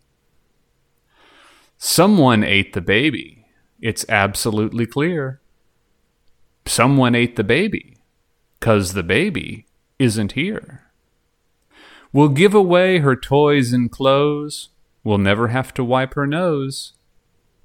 Someone 1.79 2.43
ate 2.43 2.73
the 2.73 2.81
baby. 2.81 3.47
It's 3.81 4.05
absolutely 4.09 4.85
clear. 4.85 5.41
Someone 6.67 7.15
ate 7.15 7.37
the 7.37 7.45
baby, 7.45 7.99
'cause 8.59 8.93
the 8.93 9.05
baby 9.05 9.67
isn't 10.01 10.33
here. 10.33 10.91
We'll 12.13 12.31
give 12.31 12.53
away 12.53 12.99
her 12.99 13.15
toys 13.15 13.73
and 13.73 13.93
clothes. 13.93 14.71
We'll 15.05 15.19
never 15.19 15.49
have 15.49 15.73
to 15.75 15.85
wipe 15.85 16.15
her 16.15 16.27
nose. 16.27 16.95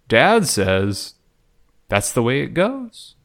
Dad 0.08 0.46
says 0.46 1.16
that's 1.88 2.14
the 2.14 2.22
way 2.22 2.42
it 2.42 2.54
goes. 2.54 3.16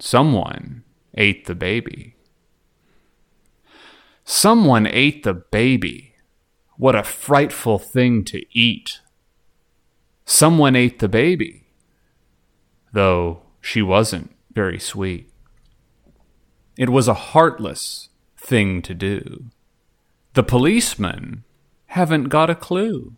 Someone 0.00 0.82
ate 1.14 1.44
the 1.44 1.54
baby. 1.54 2.16
Someone 4.24 4.86
ate 4.86 5.24
the 5.24 5.34
baby. 5.34 6.14
What 6.78 6.96
a 6.96 7.02
frightful 7.02 7.78
thing 7.78 8.24
to 8.24 8.42
eat. 8.58 9.00
Someone 10.24 10.74
ate 10.74 11.00
the 11.00 11.08
baby, 11.08 11.66
though 12.94 13.42
she 13.60 13.82
wasn't 13.82 14.34
very 14.52 14.78
sweet. 14.78 15.30
It 16.78 16.88
was 16.88 17.06
a 17.06 17.14
heartless 17.34 18.08
thing 18.38 18.80
to 18.82 18.94
do. 18.94 19.50
The 20.32 20.42
policemen 20.42 21.44
haven't 21.86 22.30
got 22.30 22.48
a 22.48 22.54
clue. 22.54 23.16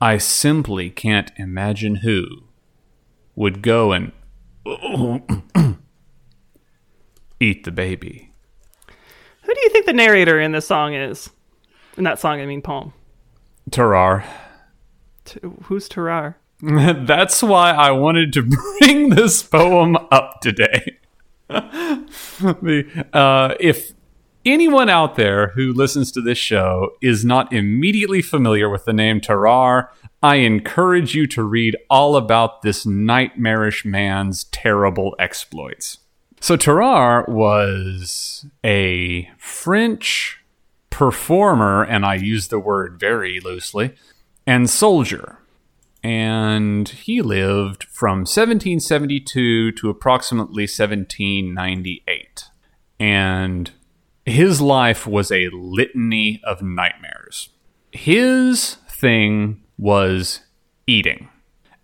I 0.00 0.16
simply 0.16 0.88
can't 0.88 1.32
imagine 1.36 1.96
who 1.96 2.44
would 3.34 3.60
go 3.60 3.92
and 3.92 4.12
eat 7.40 7.64
the 7.64 7.70
baby. 7.70 8.32
Who 9.42 9.54
do 9.54 9.60
you 9.62 9.70
think 9.70 9.86
the 9.86 9.92
narrator 9.92 10.40
in 10.40 10.52
this 10.52 10.66
song 10.66 10.94
is? 10.94 11.30
In 11.96 12.04
that 12.04 12.18
song, 12.18 12.40
I 12.40 12.46
mean 12.46 12.62
poem. 12.62 12.92
Tarrare. 13.70 14.24
T- 15.24 15.40
who's 15.64 15.88
Tarrare? 15.88 16.34
That's 16.60 17.42
why 17.42 17.70
I 17.70 17.90
wanted 17.90 18.32
to 18.34 18.42
bring 18.80 19.10
this 19.10 19.42
poem 19.42 19.96
up 20.10 20.40
today. 20.40 20.98
the, 21.48 23.06
uh, 23.12 23.54
if 23.60 23.92
anyone 24.44 24.88
out 24.88 25.16
there 25.16 25.48
who 25.48 25.72
listens 25.72 26.10
to 26.12 26.20
this 26.20 26.38
show 26.38 26.92
is 27.00 27.24
not 27.24 27.52
immediately 27.52 28.22
familiar 28.22 28.68
with 28.68 28.84
the 28.84 28.92
name 28.92 29.20
Tarrare, 29.20 29.90
I 30.22 30.36
encourage 30.36 31.14
you 31.14 31.26
to 31.28 31.42
read 31.42 31.76
all 31.90 32.16
about 32.16 32.62
this 32.62 32.86
nightmarish 32.86 33.84
man's 33.84 34.44
terrible 34.44 35.14
exploits. 35.18 35.98
So, 36.40 36.56
Tarrare 36.56 37.24
was 37.28 38.46
a 38.64 39.30
French 39.38 40.38
performer, 40.90 41.82
and 41.82 42.06
I 42.06 42.14
use 42.14 42.48
the 42.48 42.58
word 42.58 42.98
very 43.00 43.40
loosely, 43.40 43.94
and 44.46 44.70
soldier. 44.70 45.38
And 46.02 46.88
he 46.88 47.20
lived 47.20 47.84
from 47.84 48.20
1772 48.20 49.72
to 49.72 49.90
approximately 49.90 50.62
1798. 50.62 52.44
And 53.00 53.72
his 54.24 54.60
life 54.60 55.06
was 55.06 55.30
a 55.30 55.48
litany 55.52 56.40
of 56.44 56.62
nightmares. 56.62 57.50
His 57.92 58.76
thing 58.88 59.62
was 59.78 60.40
eating, 60.86 61.28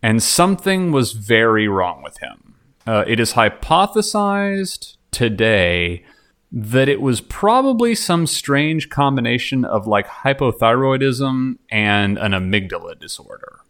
and 0.03 0.23
something 0.23 0.93
was 0.93 1.13
very 1.13 1.69
wrong 1.69 2.03
with 2.03 2.19
him. 2.19 2.42
Uh, 2.87 3.05
it 3.07 3.21
is 3.21 3.33
hypothesized 3.33 4.97
today 5.11 6.05
that 6.51 6.89
it 6.89 7.01
was 7.01 7.21
probably 7.21 7.95
some 7.95 8.27
strange 8.27 8.89
combination 8.89 9.65
of 9.65 9.87
like 9.87 10.07
hypothyroidism 10.07 11.57
and 11.71 12.19
an 12.19 12.33
amygdala 12.33 12.99
disorder 12.99 13.61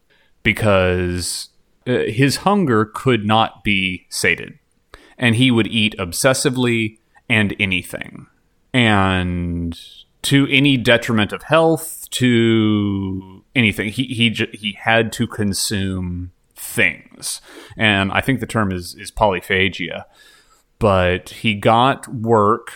because 0.42 1.50
uh, 1.86 1.98
his 2.08 2.38
hunger 2.38 2.84
could 2.84 3.24
not 3.24 3.62
be 3.62 4.06
sated 4.08 4.58
and 5.16 5.36
he 5.36 5.50
would 5.50 5.68
eat 5.68 5.94
obsessively 5.98 6.98
and 7.28 7.54
anything. 7.60 8.26
And 8.74 9.78
to 10.22 10.46
any 10.50 10.76
detriment 10.76 11.32
of 11.32 11.42
health 11.42 12.08
to 12.10 13.44
anything. 13.54 13.90
He 13.90 14.04
he 14.04 14.30
he 14.52 14.78
had 14.80 15.12
to 15.12 15.26
consume 15.26 16.32
things 16.62 17.40
and 17.76 18.12
i 18.12 18.20
think 18.20 18.40
the 18.40 18.46
term 18.46 18.72
is 18.72 18.94
is 18.94 19.10
polyphagia 19.10 20.04
but 20.78 21.30
he 21.30 21.54
got 21.54 22.08
work 22.08 22.72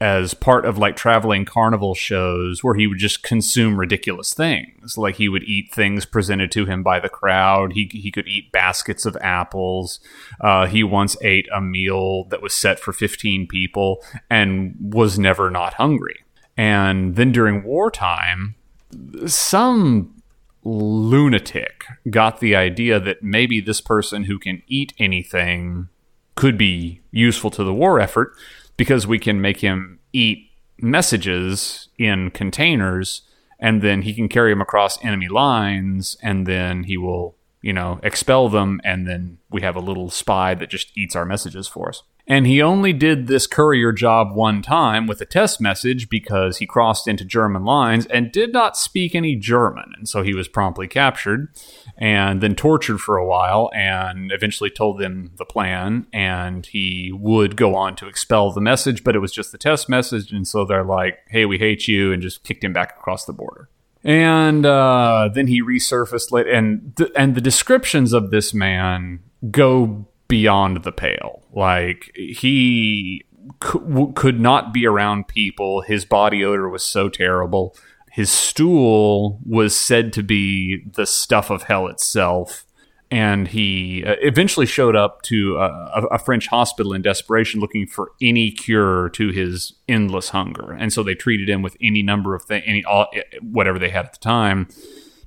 as 0.00 0.34
part 0.34 0.66
of 0.66 0.76
like 0.76 0.96
traveling 0.96 1.44
carnival 1.44 1.94
shows 1.94 2.64
where 2.64 2.74
he 2.74 2.86
would 2.86 2.98
just 2.98 3.22
consume 3.22 3.78
ridiculous 3.78 4.34
things. 4.34 4.98
Like 4.98 5.16
he 5.16 5.28
would 5.28 5.44
eat 5.44 5.72
things 5.72 6.04
presented 6.04 6.50
to 6.52 6.66
him 6.66 6.82
by 6.82 7.00
the 7.00 7.08
crowd. 7.08 7.72
He, 7.72 7.88
he 7.90 8.10
could 8.10 8.26
eat 8.26 8.52
baskets 8.52 9.06
of 9.06 9.16
apples. 9.20 10.00
Uh, 10.40 10.66
he 10.66 10.82
once 10.82 11.16
ate 11.22 11.48
a 11.54 11.60
meal 11.60 12.24
that 12.24 12.42
was 12.42 12.52
set 12.52 12.80
for 12.80 12.92
15 12.92 13.46
people 13.46 14.02
and 14.28 14.74
was 14.78 15.18
never 15.18 15.50
not 15.50 15.74
hungry. 15.74 16.16
And 16.56 17.16
then 17.16 17.32
during 17.32 17.62
wartime, 17.62 18.56
some 19.26 20.13
lunatic 20.64 21.84
got 22.10 22.40
the 22.40 22.56
idea 22.56 22.98
that 22.98 23.22
maybe 23.22 23.60
this 23.60 23.80
person 23.80 24.24
who 24.24 24.38
can 24.38 24.62
eat 24.66 24.92
anything 24.98 25.88
could 26.34 26.56
be 26.56 27.00
useful 27.10 27.50
to 27.50 27.62
the 27.62 27.74
war 27.74 28.00
effort 28.00 28.32
because 28.76 29.06
we 29.06 29.18
can 29.18 29.40
make 29.40 29.60
him 29.60 29.98
eat 30.12 30.50
messages 30.78 31.88
in 31.98 32.30
containers 32.30 33.22
and 33.60 33.82
then 33.82 34.02
he 34.02 34.12
can 34.12 34.28
carry 34.28 34.52
them 34.52 34.60
across 34.60 35.02
enemy 35.04 35.28
lines 35.28 36.16
and 36.22 36.46
then 36.46 36.84
he 36.84 36.96
will 36.96 37.36
you 37.62 37.72
know 37.72 38.00
expel 38.02 38.48
them 38.48 38.80
and 38.84 39.06
then 39.06 39.38
we 39.50 39.62
have 39.62 39.76
a 39.76 39.80
little 39.80 40.10
spy 40.10 40.54
that 40.54 40.70
just 40.70 40.96
eats 40.96 41.14
our 41.14 41.24
messages 41.24 41.68
for 41.68 41.88
us 41.88 42.02
and 42.26 42.46
he 42.46 42.62
only 42.62 42.94
did 42.94 43.26
this 43.26 43.46
courier 43.46 43.92
job 43.92 44.34
one 44.34 44.62
time 44.62 45.06
with 45.06 45.20
a 45.20 45.26
test 45.26 45.60
message 45.60 46.08
because 46.08 46.56
he 46.56 46.66
crossed 46.66 47.06
into 47.06 47.24
German 47.24 47.64
lines 47.64 48.06
and 48.06 48.32
did 48.32 48.50
not 48.50 48.78
speak 48.78 49.14
any 49.14 49.36
German. 49.36 49.92
And 49.96 50.08
so 50.08 50.22
he 50.22 50.34
was 50.34 50.48
promptly 50.48 50.88
captured 50.88 51.54
and 51.98 52.40
then 52.40 52.54
tortured 52.54 52.98
for 52.98 53.18
a 53.18 53.26
while 53.26 53.70
and 53.74 54.32
eventually 54.32 54.70
told 54.70 54.98
them 54.98 55.32
the 55.36 55.44
plan. 55.44 56.06
And 56.14 56.64
he 56.64 57.12
would 57.12 57.56
go 57.56 57.74
on 57.74 57.94
to 57.96 58.08
expel 58.08 58.50
the 58.52 58.60
message, 58.60 59.04
but 59.04 59.14
it 59.14 59.20
was 59.20 59.32
just 59.32 59.52
the 59.52 59.58
test 59.58 59.90
message. 59.90 60.32
And 60.32 60.48
so 60.48 60.64
they're 60.64 60.82
like, 60.82 61.18
hey, 61.28 61.44
we 61.44 61.58
hate 61.58 61.86
you, 61.86 62.10
and 62.12 62.22
just 62.22 62.42
kicked 62.42 62.64
him 62.64 62.72
back 62.72 62.96
across 62.98 63.26
the 63.26 63.32
border. 63.34 63.68
And 64.02 64.64
uh, 64.66 65.30
then 65.32 65.46
he 65.46 65.62
resurfaced 65.62 66.30
late, 66.30 66.46
and 66.46 66.94
th- 66.96 67.10
and 67.16 67.34
the 67.34 67.40
descriptions 67.40 68.12
of 68.12 68.30
this 68.30 68.52
man 68.52 69.20
go 69.50 70.06
beyond 70.28 70.82
the 70.82 70.92
pale. 70.92 71.42
Like 71.52 72.10
he 72.14 73.24
could 73.60 74.40
not 74.40 74.72
be 74.72 74.86
around 74.86 75.28
people. 75.28 75.82
His 75.82 76.04
body 76.04 76.44
odor 76.44 76.68
was 76.68 76.82
so 76.82 77.08
terrible. 77.08 77.76
His 78.10 78.30
stool 78.30 79.40
was 79.44 79.76
said 79.76 80.12
to 80.14 80.22
be 80.22 80.84
the 80.92 81.06
stuff 81.06 81.50
of 81.50 81.64
hell 81.64 81.86
itself. 81.88 82.64
And 83.10 83.48
he 83.48 84.02
uh, 84.04 84.16
eventually 84.20 84.66
showed 84.66 84.96
up 84.96 85.22
to 85.22 85.56
a, 85.58 86.06
a 86.10 86.18
French 86.18 86.46
hospital 86.46 86.92
in 86.92 87.02
desperation 87.02 87.60
looking 87.60 87.86
for 87.86 88.12
any 88.20 88.50
cure 88.50 89.10
to 89.10 89.28
his 89.28 89.74
endless 89.88 90.30
hunger. 90.30 90.72
And 90.72 90.92
so 90.92 91.02
they 91.02 91.14
treated 91.14 91.48
him 91.48 91.60
with 91.60 91.76
any 91.80 92.02
number 92.02 92.34
of 92.34 92.44
things, 92.44 92.64
any 92.66 92.82
all, 92.84 93.08
whatever 93.42 93.78
they 93.78 93.90
had 93.90 94.06
at 94.06 94.12
the 94.14 94.18
time, 94.18 94.68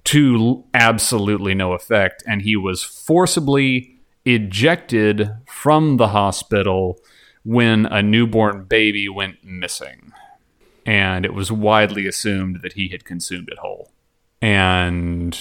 to 0.06 0.66
absolutely 0.74 1.54
no 1.54 1.74
effect. 1.74 2.24
And 2.27 2.42
he 2.42 2.56
was 2.56 2.84
forcibly 2.84 3.97
ejected 4.27 5.31
from 5.48 5.98
the 5.98 6.10
hospital 6.10 7.00
when 7.43 7.86
a 7.86 8.03
newborn 8.03 8.65
baby 8.65 9.07
went 9.07 9.43
missing. 9.43 10.12
And 10.86 11.25
it 11.25 11.34
was 11.34 11.51
widely 11.51 12.07
assumed 12.07 12.60
that 12.62 12.74
he 12.74 12.89
had 12.89 13.05
consumed 13.05 13.50
it 13.50 13.60
whole. 13.60 13.91
And 14.41 15.38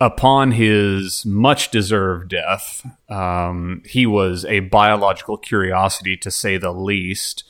upon 0.00 0.52
his 0.52 1.24
much 1.24 1.70
deserved 1.70 2.28
death, 2.28 2.86
um, 3.08 3.82
he 3.86 4.06
was 4.06 4.44
a 4.44 4.60
biological 4.60 5.36
curiosity 5.36 6.16
to 6.18 6.30
say 6.30 6.56
the 6.56 6.72
least. 6.72 7.44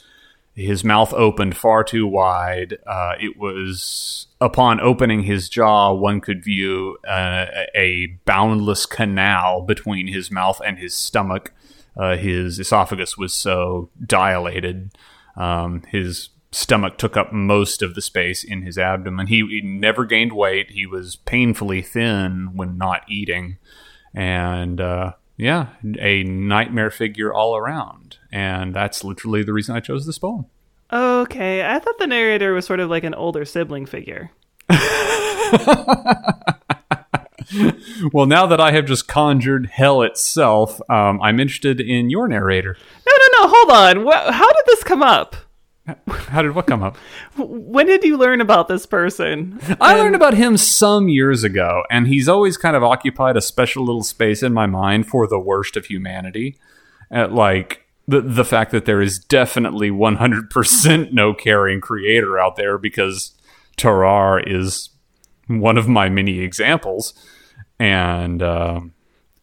His 0.55 0.85
mouth 0.85 1.13
opened 1.15 1.57
far 1.57 1.85
too 1.85 2.07
wide. 2.07 2.79
Uh, 2.87 3.15
it 3.21 3.39
was 3.39 4.27
upon 4.41 4.81
opening 4.81 5.23
his 5.23 5.49
jaw, 5.49 5.93
one 5.93 6.21
could 6.21 6.45
view 6.45 6.99
uh, 7.07 7.47
a 7.75 8.19
boundless 8.25 8.87
canal 8.87 9.63
between 9.63 10.09
his 10.09 10.31
mouth 10.31 10.61
and 10.65 10.79
his 10.79 10.95
stomach. 10.95 11.53
Uh, 11.97 12.17
his 12.17 12.59
esophagus 12.59 13.17
was 13.17 13.33
so 13.33 13.91
dilated. 14.05 14.91
Um, 15.37 15.83
his 15.89 16.31
stomach 16.53 16.99
took 16.99 17.17
up 17.17 17.33
most 17.33 17.83
of 17.83 17.95
the 17.95 18.03
space 18.03 18.43
in 18.43 18.63
his 18.63 18.77
abdomen. 18.77 19.29
He, 19.29 19.47
he, 19.47 19.61
never 19.63 20.05
gained 20.05 20.33
weight. 20.33 20.71
He 20.71 20.87
was 20.87 21.17
painfully 21.17 21.83
thin 21.83 22.51
when 22.55 22.77
not 22.77 23.03
eating. 23.09 23.59
And 24.15 24.81
uh, 24.81 25.13
yeah, 25.37 25.69
a 25.99 26.25
nightmare 26.25 26.91
figure 26.91 27.33
all 27.33 27.57
around. 27.57 28.10
And 28.33 28.75
that's 28.75 29.05
literally 29.05 29.43
the 29.43 29.53
reason 29.53 29.75
I 29.77 29.81
chose 29.81 30.07
this 30.07 30.19
poem. 30.19 30.47
Okay, 30.93 31.65
I 31.65 31.79
thought 31.79 31.99
the 31.99 32.07
narrator 32.07 32.53
was 32.53 32.67
sort 32.67 32.81
of 32.81 32.91
like 32.91 33.05
an 33.05 33.15
older 33.15 33.45
sibling 33.45 33.87
figure. 33.87 34.31
well, 38.13 38.27
now 38.27 38.47
that 38.47 38.61
I 38.61 38.73
have 38.73 38.87
just 38.87 39.09
conjured 39.09 39.67
hell 39.67 40.03
itself, 40.03 40.81
um, 40.91 41.21
I'm 41.23 41.39
interested 41.41 41.81
in 41.81 42.11
your 42.11 42.29
narrator. 42.29 42.77
No, 43.07 43.13
no, 43.13 43.27
no, 43.39 43.53
hold 43.55 43.71
on. 43.71 44.33
How 44.33 44.53
did 44.53 44.65
this 44.67 44.83
come 44.85 45.03
up? 45.03 45.37
How 46.09 46.43
did 46.43 46.55
what 46.55 46.67
come 46.67 46.83
up? 46.83 46.97
When 47.37 47.87
did 47.87 48.05
you 48.05 48.17
learn 48.17 48.41
about 48.41 48.69
this 48.69 48.87
person? 48.87 49.59
I 49.81 49.97
learned 49.97 50.15
about 50.15 50.35
him 50.35 50.57
some 50.57 51.09
years 51.09 51.43
ago, 51.43 51.85
and 51.91 52.07
he's 52.07 52.29
always 52.29 52.57
kind 52.57 52.77
of 52.77 52.83
occupied 52.83 53.37
a 53.37 53.41
special 53.41 53.85
little 53.85 54.03
space 54.03 54.43
in 54.43 54.53
my 54.53 54.67
mind 54.67 55.07
for 55.07 55.27
the 55.27 55.39
worst 55.39 55.77
of 55.77 55.87
humanity. 55.87 56.59
At 57.11 57.33
like 57.33 57.87
the 58.11 58.21
the 58.21 58.45
fact 58.45 58.73
that 58.73 58.85
there 58.85 59.01
is 59.01 59.19
definitely 59.19 59.91
100% 59.91 61.13
no 61.13 61.33
caring 61.33 61.81
creator 61.81 62.39
out 62.39 62.57
there 62.57 62.77
because 62.77 63.33
Tarrare 63.77 64.41
is 64.41 64.91
one 65.47 65.79
of 65.79 65.89
my 65.89 66.09
many 66.09 66.41
examples. 66.41 67.15
And 67.79 68.43
uh, 68.43 68.81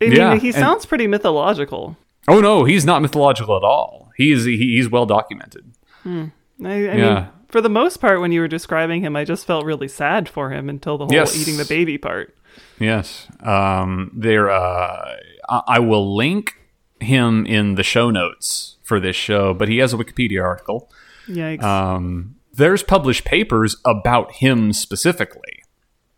I 0.01 0.05
mean, 0.05 0.11
yeah, 0.11 0.35
he 0.35 0.51
sounds 0.51 0.83
and, 0.83 0.89
pretty 0.89 1.07
mythological. 1.07 1.97
Oh 2.27 2.39
no, 2.41 2.65
he's 2.65 2.85
not 2.85 3.01
mythological 3.01 3.55
at 3.55 3.63
all. 3.63 4.11
He's 4.17 4.43
he, 4.45 4.57
he's 4.57 4.89
well 4.89 5.05
documented. 5.05 5.73
Hmm. 6.03 6.25
I, 6.63 6.69
I 6.69 6.77
yeah. 6.77 7.13
mean, 7.13 7.27
for 7.47 7.61
the 7.61 7.69
most 7.69 7.97
part, 7.97 8.19
when 8.19 8.31
you 8.31 8.41
were 8.41 8.47
describing 8.47 9.01
him, 9.01 9.15
I 9.15 9.23
just 9.23 9.45
felt 9.45 9.65
really 9.65 9.87
sad 9.87 10.27
for 10.27 10.51
him 10.51 10.69
until 10.69 10.97
the 10.97 11.05
whole 11.05 11.13
yes. 11.13 11.39
eating 11.39 11.57
the 11.57 11.65
baby 11.65 11.97
part. 11.97 12.35
Yes. 12.79 13.27
Um, 13.41 14.11
there. 14.13 14.49
Uh, 14.49 15.15
I 15.49 15.79
will 15.79 16.15
link 16.15 16.55
him 16.99 17.45
in 17.45 17.75
the 17.75 17.83
show 17.83 18.09
notes 18.09 18.77
for 18.83 18.99
this 18.99 19.15
show, 19.15 19.53
but 19.53 19.67
he 19.67 19.77
has 19.77 19.93
a 19.93 19.97
Wikipedia 19.97 20.43
article. 20.43 20.91
Yikes. 21.27 21.63
Um, 21.63 22.35
there's 22.53 22.83
published 22.83 23.25
papers 23.25 23.75
about 23.85 24.31
him 24.33 24.73
specifically. 24.73 25.63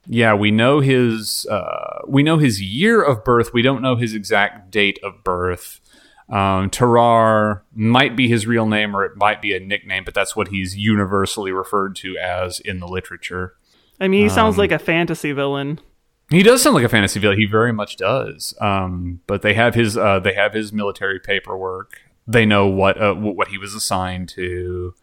Yeah, 0.08 0.34
we 0.34 0.52
know 0.52 0.80
his 0.80 1.46
uh, 1.48 2.02
we 2.08 2.24
know 2.24 2.38
his 2.38 2.62
year 2.62 3.02
of 3.02 3.24
birth. 3.24 3.54
We 3.54 3.62
don't 3.62 3.82
know 3.82 3.96
his 3.96 4.14
exact 4.16 4.72
date 4.72 4.98
of 5.04 5.24
birth. 5.24 5.82
Um, 6.30 6.70
Tarrare 6.70 7.64
might 7.74 8.16
be 8.16 8.28
his 8.28 8.46
real 8.46 8.68
name 8.68 8.96
or 8.96 9.04
it 9.04 9.18
might 9.18 9.42
be 9.42 9.54
a 9.56 9.60
nickname, 9.60 10.04
but 10.04 10.14
that's 10.14 10.36
what 10.36 10.50
he's 10.50 10.78
universally 10.78 11.52
referred 11.52 11.96
to 11.98 12.18
as 12.18 12.60
in 12.60 12.80
the 12.80 12.88
literature. 12.88 13.56
I 14.00 14.08
mean, 14.08 14.24
he 14.24 14.30
sounds 14.30 14.56
um, 14.56 14.60
like 14.60 14.72
a 14.72 14.80
fantasy 14.80 15.32
villain. 15.32 15.80
He 16.30 16.44
does 16.44 16.62
sound 16.62 16.76
like 16.76 16.86
a 16.86 16.90
fantasy 16.90 17.20
villain. 17.20 17.40
He 17.40 17.46
very 17.46 17.74
much 17.74 17.98
does. 17.98 18.54
Um, 18.62 19.22
but 19.26 19.42
they 19.42 19.54
have 19.56 19.74
his 19.74 19.98
uh, 19.98 20.20
they 20.20 20.34
have 20.34 20.54
his 20.54 20.72
military 20.72 21.20
paperwork. 21.20 22.02
They 22.28 22.46
know 22.46 22.68
what 22.68 23.02
uh, 23.02 23.16
what 23.16 23.48
he 23.48 23.58
was 23.58 23.74
assigned 23.74 24.30
to, 24.30 24.94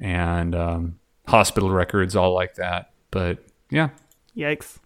and 0.00 0.54
um, 0.54 0.98
hospital 1.28 1.70
records, 1.70 2.16
all 2.16 2.34
like 2.34 2.56
that. 2.56 2.90
But 3.10 3.38
yeah, 3.70 3.90
yikes. 4.36 4.78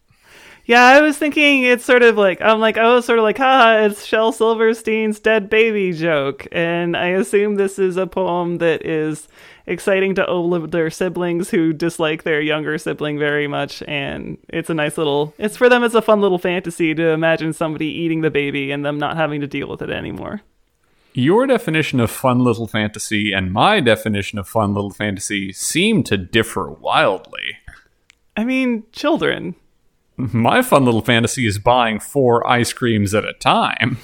Yeah, 0.71 0.85
I 0.85 1.01
was 1.01 1.19
thinking 1.19 1.65
it's 1.65 1.85
sort 1.85 2.05
of 2.05 2.17
like 2.17 2.41
I'm 2.41 2.61
like 2.61 2.79
I 2.79 2.95
was 2.95 3.05
sort 3.05 3.19
of 3.19 3.25
like, 3.25 3.39
haha, 3.39 3.87
it's 3.87 4.05
Shel 4.05 4.31
Silverstein's 4.31 5.19
dead 5.19 5.51
baby 5.51 5.93
joke, 5.93 6.47
and 6.53 6.97
I 6.97 7.09
assume 7.09 7.57
this 7.57 7.77
is 7.77 7.97
a 7.97 8.07
poem 8.07 8.59
that 8.59 8.87
is 8.87 9.27
exciting 9.67 10.15
to 10.15 10.27
older 10.29 10.89
siblings 10.89 11.51
who 11.51 11.73
dislike 11.73 12.23
their 12.23 12.41
younger 12.41 12.79
sibling 12.79 13.19
very 13.19 13.49
much, 13.49 13.83
and 13.89 14.39
it's 14.49 14.71
a 14.71 14.75
nice 14.75 14.97
little. 14.97 15.35
It's 15.39 15.57
for 15.57 15.69
them. 15.69 15.83
It's 15.83 15.97
a 15.97 16.01
fun 16.01 16.21
little 16.21 16.39
fantasy 16.39 16.95
to 16.95 17.09
imagine 17.09 17.53
somebody 17.53 17.87
eating 17.87 18.21
the 18.21 18.31
baby 18.31 18.71
and 18.71 18.85
them 18.85 18.97
not 18.97 19.17
having 19.17 19.41
to 19.41 19.49
deal 19.49 19.67
with 19.67 19.83
it 19.83 19.91
anymore. 19.91 20.43
Your 21.15 21.49
definition 21.49 21.99
of 21.99 22.13
fun 22.13 22.39
little 22.45 22.69
fantasy 22.69 23.33
and 23.33 23.53
my 23.53 23.81
definition 23.81 24.39
of 24.39 24.47
fun 24.47 24.75
little 24.75 24.93
fantasy 24.93 25.53
seem 25.53 26.05
to 26.05 26.17
differ 26.17 26.71
wildly. 26.71 27.57
I 28.37 28.45
mean, 28.45 28.85
children. 28.93 29.57
My 30.33 30.63
fun 30.63 30.85
little 30.85 31.03
fantasy 31.03 31.47
is 31.47 31.59
buying 31.59 31.99
four 32.01 32.47
ice 32.47 32.73
creams 32.73 33.15
at 33.15 33.25
a 33.25 33.33
time. 33.33 33.99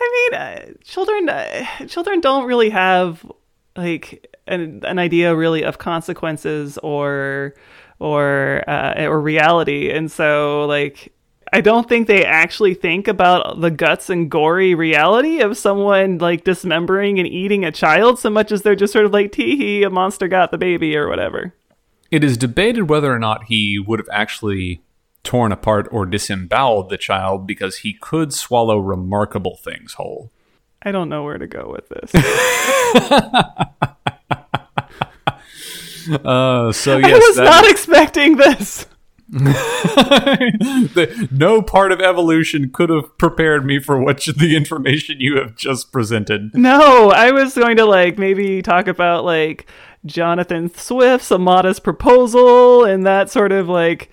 I 0.00 0.28
mean, 0.30 0.40
uh, 0.40 0.72
children 0.82 1.28
uh, 1.28 1.64
children 1.86 2.20
don't 2.20 2.46
really 2.46 2.70
have 2.70 3.24
like 3.76 4.34
an, 4.46 4.82
an 4.84 4.98
idea 4.98 5.34
really 5.34 5.62
of 5.62 5.78
consequences 5.78 6.78
or 6.78 7.54
or 7.98 8.64
uh, 8.66 9.04
or 9.04 9.20
reality, 9.20 9.90
and 9.90 10.10
so 10.10 10.64
like 10.66 11.12
I 11.52 11.60
don't 11.60 11.88
think 11.88 12.08
they 12.08 12.24
actually 12.24 12.74
think 12.74 13.06
about 13.06 13.60
the 13.60 13.70
guts 13.70 14.10
and 14.10 14.30
gory 14.30 14.74
reality 14.74 15.40
of 15.40 15.56
someone 15.56 16.18
like 16.18 16.42
dismembering 16.42 17.18
and 17.18 17.28
eating 17.28 17.64
a 17.64 17.70
child 17.70 18.18
so 18.18 18.30
much 18.30 18.50
as 18.50 18.62
they're 18.62 18.74
just 18.74 18.92
sort 18.92 19.06
of 19.06 19.12
like 19.12 19.32
tee 19.32 19.56
hee, 19.56 19.82
a 19.84 19.90
monster 19.90 20.26
got 20.26 20.50
the 20.50 20.58
baby 20.58 20.96
or 20.96 21.08
whatever. 21.08 21.54
It 22.10 22.24
is 22.24 22.36
debated 22.36 22.88
whether 22.88 23.12
or 23.12 23.18
not 23.18 23.44
he 23.44 23.78
would 23.78 24.00
have 24.00 24.08
actually 24.10 24.82
torn 25.24 25.50
apart 25.50 25.88
or 25.90 26.06
disemboweled 26.06 26.90
the 26.90 26.98
child 26.98 27.46
because 27.46 27.78
he 27.78 27.94
could 27.94 28.32
swallow 28.32 28.78
remarkable 28.78 29.56
things 29.56 29.94
whole. 29.94 30.30
I 30.82 30.92
don't 30.92 31.08
know 31.08 31.24
where 31.24 31.38
to 31.38 31.46
go 31.46 31.72
with 31.72 31.88
this. 31.88 32.14
uh, 36.24 36.70
so 36.72 36.98
yes, 36.98 37.12
I 37.12 37.18
was 37.18 37.38
not 37.38 37.68
expecting 37.68 38.36
this. 38.36 38.86
the, 39.34 41.28
no 41.32 41.62
part 41.62 41.90
of 41.90 42.00
evolution 42.00 42.70
could 42.70 42.90
have 42.90 43.16
prepared 43.16 43.64
me 43.64 43.80
for 43.80 44.00
what 44.00 44.22
the 44.36 44.54
information 44.54 45.16
you 45.18 45.38
have 45.38 45.56
just 45.56 45.90
presented. 45.90 46.54
No, 46.54 47.10
I 47.10 47.30
was 47.30 47.54
going 47.54 47.78
to 47.78 47.86
like 47.86 48.18
maybe 48.18 48.60
talk 48.60 48.86
about 48.86 49.24
like 49.24 49.66
Jonathan 50.04 50.72
Swift's 50.74 51.30
A 51.30 51.38
Modest 51.38 51.82
Proposal 51.82 52.84
and 52.84 53.06
that 53.06 53.30
sort 53.30 53.50
of 53.50 53.68
like 53.68 54.10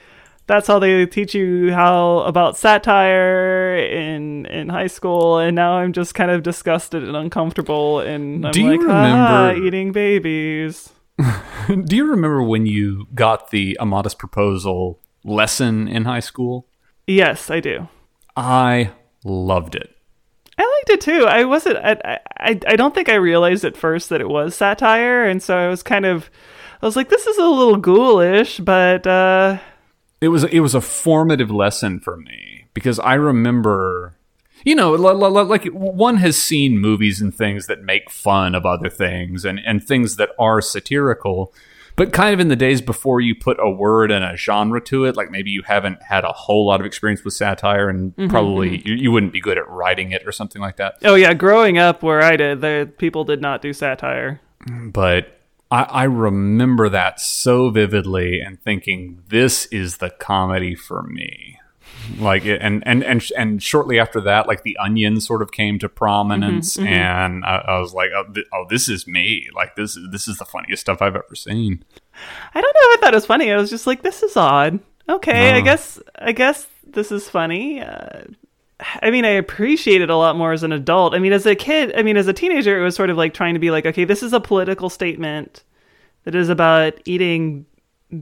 that's 0.52 0.68
how 0.68 0.80
they 0.80 1.06
teach 1.06 1.34
you 1.34 1.72
how 1.72 2.20
about 2.20 2.58
satire 2.58 3.74
in 3.78 4.46
in 4.48 4.68
high 4.68 4.88
school 4.88 5.38
and 5.38 5.56
now 5.56 5.78
i'm 5.78 5.94
just 5.94 6.14
kind 6.14 6.30
of 6.30 6.44
disgusted 6.44 7.02
and 7.06 7.16
uncomfortable 7.16 8.02
and 8.02 8.46
i'm 8.46 8.52
do 8.52 8.70
like 8.70 8.82
ah, 8.90 9.54
eating 9.54 9.94
babies 9.94 10.90
do 11.86 11.96
you 11.96 12.06
remember 12.06 12.44
when 12.44 12.66
you 12.66 13.08
got 13.16 13.52
the 13.52 13.78
a 13.80 13.86
modest 13.86 14.20
proposal 14.20 15.00
lesson 15.24 15.88
in 15.88 16.04
high 16.04 16.20
school 16.20 16.68
yes 17.08 17.50
i 17.50 17.62
do 17.62 17.88
i 18.36 18.92
loved 19.24 19.74
it 19.74 19.96
I 20.58 20.64
liked 20.64 20.90
it 20.92 21.02
too. 21.02 21.26
I 21.26 21.46
wasn't. 21.46 21.78
I, 21.78 22.20
I. 22.40 22.60
I 22.68 22.76
don't 22.76 22.94
think 22.94 23.10
I 23.10 23.16
realized 23.16 23.66
at 23.66 23.76
first 23.76 24.10
that 24.10 24.22
it 24.22 24.30
was 24.30 24.54
satire, 24.54 25.24
and 25.26 25.42
so 25.42 25.58
I 25.58 25.70
was 25.70 25.82
kind 25.82 26.06
of. 26.06 26.30
I 26.84 26.86
was 26.86 26.96
like, 26.96 27.10
"This 27.10 27.26
is 27.26 27.40
a 27.40 27.48
little 27.48 27.78
ghoulish," 27.78 28.60
but 28.60 29.08
uh, 29.08 29.58
it 30.22 30.28
was 30.30 30.44
it 30.46 30.60
was 30.60 30.76
a 30.76 30.82
formative 30.82 31.52
lesson 31.52 32.00
for 32.00 32.16
me 32.16 32.66
because 32.74 33.00
I 33.00 33.16
remember 33.16 34.14
you 34.64 34.76
know 34.76 34.92
like 34.92 35.66
one 35.66 36.18
has 36.18 36.42
seen 36.42 36.80
movies 36.80 37.20
and 37.20 37.34
things 37.34 37.68
that 37.68 37.82
make 37.82 38.10
fun 38.10 38.56
of 38.56 38.66
other 38.66 38.90
things 38.90 39.44
and 39.44 39.60
and 39.66 39.84
things 39.84 40.16
that 40.16 40.30
are 40.40 40.62
satirical 40.62 41.54
but 41.98 42.14
kind 42.14 42.34
of 42.34 42.40
in 42.40 42.48
the 42.48 42.56
days 42.56 42.82
before 42.82 43.20
you 43.20 43.36
put 43.36 43.58
a 43.60 43.70
word 43.70 44.12
and 44.12 44.24
a 44.24 44.38
genre 44.38 44.80
to 44.80 45.06
it 45.06 45.18
like 45.18 45.32
maybe 45.32 45.50
you 45.52 45.64
haven't 45.64 46.02
had 46.04 46.24
a 46.24 46.32
whole 46.32 46.66
lot 46.66 46.80
of 46.80 46.86
experience 46.86 47.24
with 47.24 47.34
satire 47.34 47.90
and 47.90 48.16
mm-hmm. 48.16 48.30
probably 48.30 48.78
mm-hmm. 48.78 48.88
you, 48.88 48.96
you, 48.96 49.12
wouldn't 49.12 49.34
be 49.34 49.42
good 49.42 49.58
at 49.58 49.68
writing 49.68 50.12
it 50.12 50.26
or 50.26 50.32
something 50.32 50.62
like 50.62 50.78
that 50.78 50.96
oh 51.04 51.16
yeah 51.16 51.34
growing 51.34 51.78
up 51.78 52.04
where 52.04 52.22
i 52.22 52.38
did 52.38 52.62
the 52.62 52.90
people 52.98 53.24
did 53.24 53.42
not 53.42 53.62
do 53.62 53.74
satire 53.74 54.40
but 54.86 55.41
I, 55.72 55.84
I 55.84 56.04
remember 56.04 56.90
that 56.90 57.20
so 57.20 57.70
vividly 57.70 58.42
and 58.42 58.62
thinking, 58.62 59.24
this 59.30 59.66
is 59.68 59.98
the 59.98 60.10
comedy 60.10 60.76
for 60.76 61.04
me. 61.04 61.58
like 62.18 62.46
it, 62.46 62.62
and 62.62 62.86
and 62.86 63.04
and 63.04 63.24
and 63.38 63.62
shortly 63.64 64.00
after 64.00 64.20
that 64.22 64.48
like 64.48 64.64
the 64.64 64.76
onion 64.78 65.22
sort 65.22 65.42
of 65.42 65.52
came 65.52 65.78
to 65.80 65.88
prominence 65.88 66.76
mm-hmm, 66.76 66.86
mm-hmm. 66.86 66.94
and 66.94 67.46
I, 67.46 67.58
I 67.68 67.80
was 67.80 67.94
like 67.94 68.10
oh, 68.16 68.24
th- 68.34 68.48
oh 68.52 68.66
this 68.70 68.90
is 68.90 69.06
me 69.06 69.48
like 69.54 69.76
this 69.76 69.96
is 69.96 70.10
this 70.12 70.28
is 70.28 70.38
the 70.38 70.46
funniest 70.46 70.82
stuff 70.82 71.02
i've 71.02 71.16
ever 71.16 71.36
seen 71.36 71.86
I 72.54 72.62
don't 72.62 72.74
know 72.74 72.94
if 72.94 72.98
I 72.98 73.02
thought 73.02 73.14
it 73.14 73.18
was 73.18 73.26
funny. 73.26 73.52
I 73.52 73.58
was 73.58 73.70
just 73.70 73.88
like, 73.88 74.02
this 74.02 74.24
is 74.24 74.36
odd. 74.36 74.80
Okay, 75.08 75.52
I 75.52 75.60
uh. 75.60 75.62
guess 75.62 76.00
I 76.18 76.32
guess 76.32 76.68
this 76.86 77.12
is 77.12 77.30
funny. 77.30 77.82
Uh, 77.82 78.24
I 79.02 79.12
mean, 79.12 79.26
I 79.26 79.30
appreciate 79.30 80.02
it 80.02 80.10
a 80.10 80.16
lot 80.16 80.36
more 80.36 80.54
as 80.54 80.64
an 80.64 80.72
adult. 80.72 81.14
I 81.14 81.20
mean, 81.20 81.34
as 81.34 81.46
a 81.46 81.56
kid, 81.56 81.94
I 81.96 82.04
mean, 82.04 82.18
as 82.18 82.28
a 82.28 82.34
teenager, 82.34 82.80
it 82.80 82.84
was 82.84 82.96
sort 82.96 83.10
of 83.10 83.18
like 83.18 83.34
trying 83.34 83.54
to 83.54 83.60
be 83.60 83.72
like, 83.72 83.86
okay, 83.86 84.06
this 84.06 84.24
is 84.24 84.34
a 84.34 84.40
political 84.40 84.90
statement 84.90 85.64
that 86.24 86.36
is 86.36 86.50
about 86.50 86.94
eating 87.06 87.66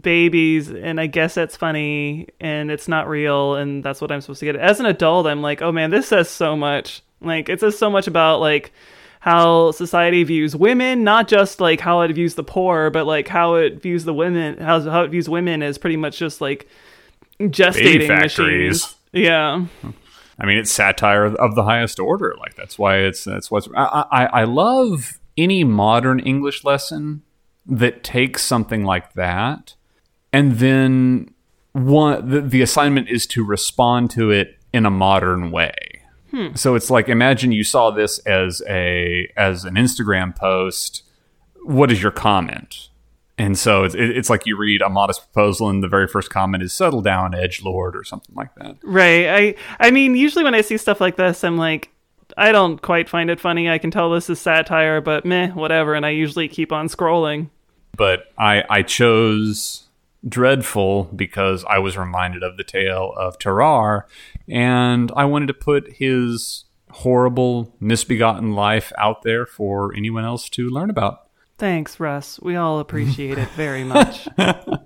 babies, 0.02 0.70
and 0.70 1.00
I 1.00 1.08
guess 1.08 1.34
that's 1.34 1.56
funny, 1.56 2.28
and 2.40 2.70
it's 2.72 2.88
not 2.88 3.08
real, 3.08 3.56
and 3.56 3.84
that's 3.84 4.02
what 4.02 4.12
I'm 4.12 4.22
supposed 4.22 4.42
to 4.42 4.46
get. 4.46 4.56
As 4.56 4.80
an 4.80 4.86
adult, 4.86 5.28
I'm 5.28 5.42
like, 5.42 5.62
oh 5.62 5.72
man, 5.72 5.90
this 5.90 6.08
says 6.08 6.30
so 6.30 6.56
much. 6.56 7.02
Like, 7.22 7.50
it 7.50 7.60
says 7.60 7.78
so 7.78 7.90
much 7.90 8.08
about 8.08 8.40
like 8.40 8.72
how 9.20 9.72
society 9.72 10.24
views 10.24 10.56
women, 10.56 11.04
not 11.04 11.28
just 11.28 11.60
like 11.60 11.80
how 11.82 12.02
it 12.02 12.14
views 12.14 12.36
the 12.36 12.44
poor, 12.44 12.90
but 12.90 13.06
like 13.06 13.28
how 13.28 13.56
it 13.56 13.82
views 13.82 14.06
the 14.06 14.14
women, 14.14 14.58
how, 14.58 14.80
how 14.82 15.04
it 15.04 15.10
views 15.10 15.28
women 15.28 15.62
as 15.62 15.78
pretty 15.78 15.98
much 15.98 16.18
just 16.18 16.40
like 16.40 16.68
gestating 17.40 18.08
machines. 18.08 18.96
Yeah. 19.12 19.66
Hmm. 19.82 19.90
I 20.40 20.46
mean, 20.46 20.58
it's 20.58 20.72
satire 20.72 21.26
of 21.26 21.56
the 21.56 21.64
highest 21.64 22.00
order. 22.00 22.36
Like 22.40 22.56
that's 22.56 22.80
why 22.80 22.98
it's 22.98 23.24
that's 23.24 23.52
what's. 23.52 23.68
I, 23.76 24.06
I 24.12 24.26
I 24.26 24.44
love 24.46 25.20
any 25.38 25.64
modern 25.64 26.20
English 26.20 26.64
lesson 26.64 27.24
that 27.66 28.04
takes 28.04 28.44
something 28.44 28.84
like 28.84 29.14
that, 29.14 29.76
and 30.32 30.54
then 30.60 31.34
one 31.74 32.30
the, 32.30 32.42
the 32.42 32.62
assignment 32.62 33.10
is 33.10 33.28
to 33.28 33.44
respond 33.44 34.12
to 34.12 34.32
it 34.32 34.58
in 34.74 34.86
a 34.86 34.92
modern 34.92 35.52
way. 35.52 35.74
Hmm. 36.32 36.56
So 36.56 36.76
it's 36.76 36.90
like 36.90 37.10
imagine 37.10 37.52
you 37.52 37.64
saw 37.64 37.92
this 37.92 38.20
as 38.20 38.62
a 38.68 39.32
as 39.36 39.66
an 39.66 39.76
Instagram 39.76 40.36
post. 40.36 41.04
What 41.64 41.92
is 41.92 42.02
your 42.02 42.12
comment? 42.12 42.89
And 43.40 43.58
so 43.58 43.86
it's, 43.86 43.96
it's 43.98 44.30
like 44.30 44.46
you 44.46 44.56
read 44.58 44.82
a 44.84 44.90
modest 44.90 45.22
proposal, 45.32 45.70
and 45.70 45.82
the 45.82 45.88
very 45.88 46.08
first 46.08 46.30
comment 46.30 46.62
is 46.62 46.74
"settle 46.74 47.02
down, 47.02 47.34
edge 47.34 47.64
lord" 47.64 47.96
or 47.96 48.04
something 48.04 48.36
like 48.36 48.54
that. 48.56 48.76
Right. 48.84 49.28
I 49.28 49.56
I 49.80 49.90
mean, 49.92 50.16
usually 50.16 50.44
when 50.44 50.54
I 50.54 50.62
see 50.62 50.78
stuff 50.78 51.00
like 51.02 51.16
this, 51.16 51.44
I'm 51.44 51.58
like, 51.58 51.90
I 52.38 52.52
don't 52.52 52.82
quite 52.82 53.10
find 53.10 53.30
it 53.32 53.40
funny. 53.40 53.70
I 53.70 53.80
can 53.80 53.90
tell 53.92 54.12
this 54.12 54.30
is 54.30 54.40
satire, 54.40 55.02
but 55.02 55.26
meh, 55.26 55.48
whatever. 55.50 55.96
And 55.96 56.06
I 56.06 56.10
usually 56.10 56.48
keep 56.48 56.72
on 56.72 56.88
scrolling. 56.90 57.50
but 57.98 58.26
I 58.38 58.64
I 58.70 58.82
chose 58.84 59.86
dreadful 60.28 61.06
because 61.16 61.64
I 61.66 61.80
was 61.80 61.98
reminded 61.98 62.44
of 62.44 62.58
the 62.58 62.64
tale 62.66 63.14
of 63.16 63.40
Tarrare, 63.40 64.06
and 64.50 65.12
I 65.16 65.24
wanted 65.26 65.48
to 65.48 65.54
put 65.54 65.94
his 65.94 66.66
horrible, 66.92 67.74
misbegotten 67.80 68.52
life 68.54 68.92
out 68.98 69.22
there 69.24 69.46
for 69.46 69.94
anyone 69.96 70.26
else 70.26 70.50
to 70.50 70.70
learn 70.70 70.90
about. 70.90 71.29
Thanks, 71.60 72.00
Russ. 72.00 72.40
We 72.42 72.56
all 72.56 72.80
appreciate 72.80 73.38
it 73.38 73.50
very 73.50 73.84
much. 73.84 74.30
well, 74.38 74.80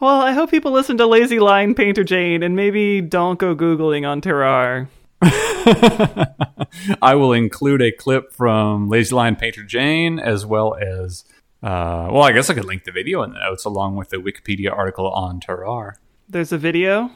I 0.00 0.30
hope 0.30 0.48
people 0.48 0.70
listen 0.70 0.96
to 0.98 1.06
Lazy 1.06 1.40
Line 1.40 1.74
Painter 1.74 2.04
Jane 2.04 2.44
and 2.44 2.54
maybe 2.54 3.00
don't 3.00 3.36
go 3.36 3.56
Googling 3.56 4.08
on 4.08 4.20
Tarrare. 4.20 4.86
I 7.02 7.16
will 7.16 7.32
include 7.32 7.82
a 7.82 7.90
clip 7.90 8.32
from 8.32 8.88
Lazy 8.88 9.12
Line 9.12 9.34
Painter 9.34 9.64
Jane 9.64 10.20
as 10.20 10.46
well 10.46 10.76
as. 10.76 11.24
Uh, 11.64 12.06
well, 12.12 12.22
I 12.22 12.30
guess 12.30 12.48
I 12.48 12.54
could 12.54 12.64
link 12.64 12.84
the 12.84 12.92
video 12.92 13.24
in 13.24 13.32
the 13.32 13.40
notes 13.40 13.64
along 13.64 13.96
with 13.96 14.10
the 14.10 14.18
Wikipedia 14.18 14.70
article 14.70 15.10
on 15.10 15.40
Tarrare. 15.40 15.96
There's 16.28 16.52
a 16.52 16.58
video. 16.58 17.10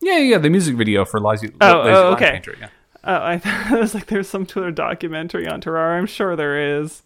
Yeah, 0.00 0.16
yeah, 0.16 0.38
the 0.38 0.48
music 0.48 0.74
video 0.76 1.04
for 1.04 1.20
Lazy, 1.20 1.52
Oh, 1.60 1.82
Lazy 1.82 1.90
oh, 1.90 2.02
Lion 2.02 2.14
okay. 2.14 2.30
Painter. 2.30 2.56
Yeah. 2.58 2.68
Oh, 3.04 3.22
I 3.22 3.38
thought 3.40 3.72
it 3.72 3.78
was 3.78 3.94
like 3.94 4.06
there's 4.06 4.28
some 4.28 4.46
Twitter 4.46 4.70
documentary 4.70 5.46
on 5.46 5.60
Tarrare. 5.60 5.98
I'm 5.98 6.06
sure 6.06 6.34
there 6.34 6.78
is. 6.80 7.02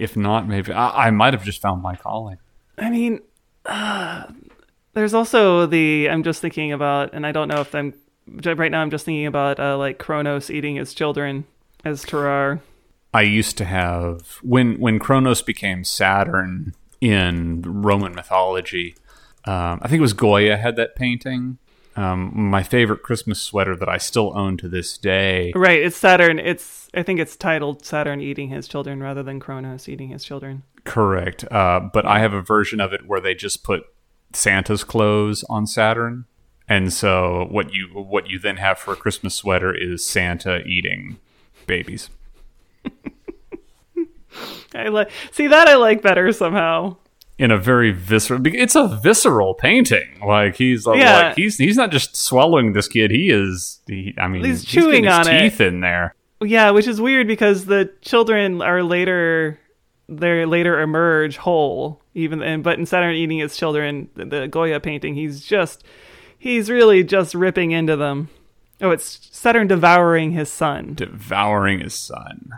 If 0.00 0.16
not, 0.16 0.48
maybe 0.48 0.72
I, 0.72 1.08
I 1.08 1.10
might 1.10 1.34
have 1.34 1.44
just 1.44 1.60
found 1.60 1.82
my 1.82 1.94
calling. 1.94 2.38
I 2.78 2.88
mean, 2.88 3.20
uh, 3.66 4.24
there's 4.94 5.12
also 5.12 5.66
the 5.66 6.08
I'm 6.10 6.22
just 6.22 6.40
thinking 6.40 6.72
about, 6.72 7.12
and 7.12 7.26
I 7.26 7.32
don't 7.32 7.48
know 7.48 7.60
if 7.60 7.74
I'm 7.74 7.92
right 8.26 8.70
now. 8.70 8.80
I'm 8.80 8.90
just 8.90 9.04
thinking 9.04 9.26
about 9.26 9.60
uh, 9.60 9.76
like 9.76 9.98
Kronos 9.98 10.50
eating 10.50 10.76
his 10.76 10.94
children 10.94 11.44
as 11.84 12.02
Tarrare. 12.04 12.60
I 13.12 13.22
used 13.22 13.58
to 13.58 13.64
have 13.66 14.38
when 14.42 14.80
when 14.80 14.98
Kronos 14.98 15.42
became 15.42 15.84
Saturn 15.84 16.74
in 17.00 17.60
Roman 17.62 18.14
mythology. 18.14 18.94
Um, 19.44 19.80
I 19.82 19.88
think 19.88 19.98
it 19.98 20.02
was 20.02 20.12
Goya 20.14 20.56
had 20.56 20.76
that 20.76 20.96
painting. 20.96 21.58
Um, 21.96 22.30
my 22.34 22.62
favorite 22.62 23.02
Christmas 23.02 23.42
sweater 23.42 23.74
that 23.76 23.88
I 23.88 23.98
still 23.98 24.32
own 24.36 24.56
to 24.58 24.68
this 24.68 24.96
day. 24.96 25.52
Right, 25.54 25.82
it's 25.82 25.96
Saturn. 25.96 26.38
It's 26.38 26.88
I 26.94 27.02
think 27.02 27.18
it's 27.20 27.36
titled 27.36 27.84
Saturn 27.84 28.20
eating 28.20 28.48
his 28.48 28.68
children 28.68 29.02
rather 29.02 29.22
than 29.22 29.40
Kronos 29.40 29.88
eating 29.88 30.10
his 30.10 30.24
children. 30.24 30.62
Correct, 30.84 31.44
uh, 31.50 31.80
but 31.80 32.06
I 32.06 32.20
have 32.20 32.32
a 32.32 32.42
version 32.42 32.80
of 32.80 32.92
it 32.92 33.06
where 33.06 33.20
they 33.20 33.34
just 33.34 33.64
put 33.64 33.84
Santa's 34.32 34.84
clothes 34.84 35.44
on 35.50 35.66
Saturn, 35.66 36.26
and 36.68 36.92
so 36.92 37.46
what 37.50 37.74
you 37.74 37.88
what 37.88 38.30
you 38.30 38.38
then 38.38 38.58
have 38.58 38.78
for 38.78 38.92
a 38.94 38.96
Christmas 38.96 39.34
sweater 39.34 39.74
is 39.74 40.04
Santa 40.04 40.62
eating 40.62 41.18
babies. 41.66 42.08
I 44.74 44.88
like 44.88 45.10
see 45.32 45.48
that 45.48 45.68
I 45.68 45.74
like 45.74 46.02
better 46.02 46.32
somehow. 46.32 46.96
In 47.40 47.50
a 47.50 47.56
very 47.58 47.90
visceral. 47.90 48.40
It's 48.44 48.74
a 48.76 48.86
visceral 49.02 49.54
painting. 49.54 50.20
Like 50.24 50.56
he's 50.56 50.86
uh, 50.86 50.92
Yeah. 50.92 51.16
like 51.16 51.36
he's 51.36 51.56
he's 51.56 51.76
not 51.76 51.90
just 51.90 52.14
swallowing 52.14 52.74
this 52.74 52.86
kid. 52.86 53.10
He 53.10 53.30
is. 53.30 53.80
He, 53.86 54.14
I 54.18 54.28
mean, 54.28 54.44
He's 54.44 54.64
getting 54.64 54.82
chewing 54.82 55.04
his 55.04 55.12
on 55.14 55.28
it. 55.28 55.40
teeth 55.40 55.60
in 55.60 55.80
there. 55.80 56.14
Yeah, 56.42 56.70
which 56.70 56.86
is 56.86 57.00
weird 57.00 57.26
because 57.26 57.64
the 57.64 57.90
children 58.02 58.62
are 58.62 58.82
later 58.82 59.58
they 60.08 60.44
later 60.44 60.80
emerge 60.80 61.38
whole. 61.38 62.02
Even 62.14 62.42
and 62.42 62.62
but 62.62 62.78
in 62.78 62.86
Saturn 62.86 63.14
eating 63.14 63.38
his 63.38 63.56
children, 63.56 64.10
the, 64.14 64.24
the 64.26 64.48
Goya 64.48 64.78
painting, 64.80 65.14
he's 65.14 65.44
just 65.44 65.82
he's 66.38 66.68
really 66.70 67.02
just 67.04 67.34
ripping 67.34 67.70
into 67.70 67.96
them. 67.96 68.28
Oh, 68.82 68.90
it's 68.90 69.28
Saturn 69.32 69.66
devouring 69.66 70.32
his 70.32 70.50
son. 70.50 70.94
devouring 70.94 71.80
his 71.80 71.94
son. 71.94 72.50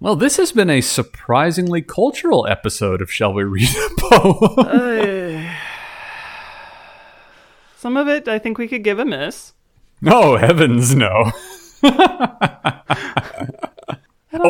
Well, 0.00 0.14
this 0.16 0.36
has 0.36 0.52
been 0.52 0.70
a 0.70 0.80
surprisingly 0.80 1.82
cultural 1.82 2.46
episode 2.46 3.02
of 3.02 3.10
Shall 3.12 3.32
We 3.32 3.42
Read 3.44 3.68
a 3.68 3.88
Poem? 3.98 4.54
Uh, 5.48 5.54
some 7.76 7.96
of 7.96 8.08
it 8.08 8.26
I 8.28 8.38
think 8.38 8.58
we 8.58 8.66
could 8.68 8.82
give 8.84 8.98
a 8.98 9.04
miss. 9.04 9.52
oh 10.06 10.36
heavens, 10.36 10.94
no! 10.94 11.30
oh, 11.82 11.90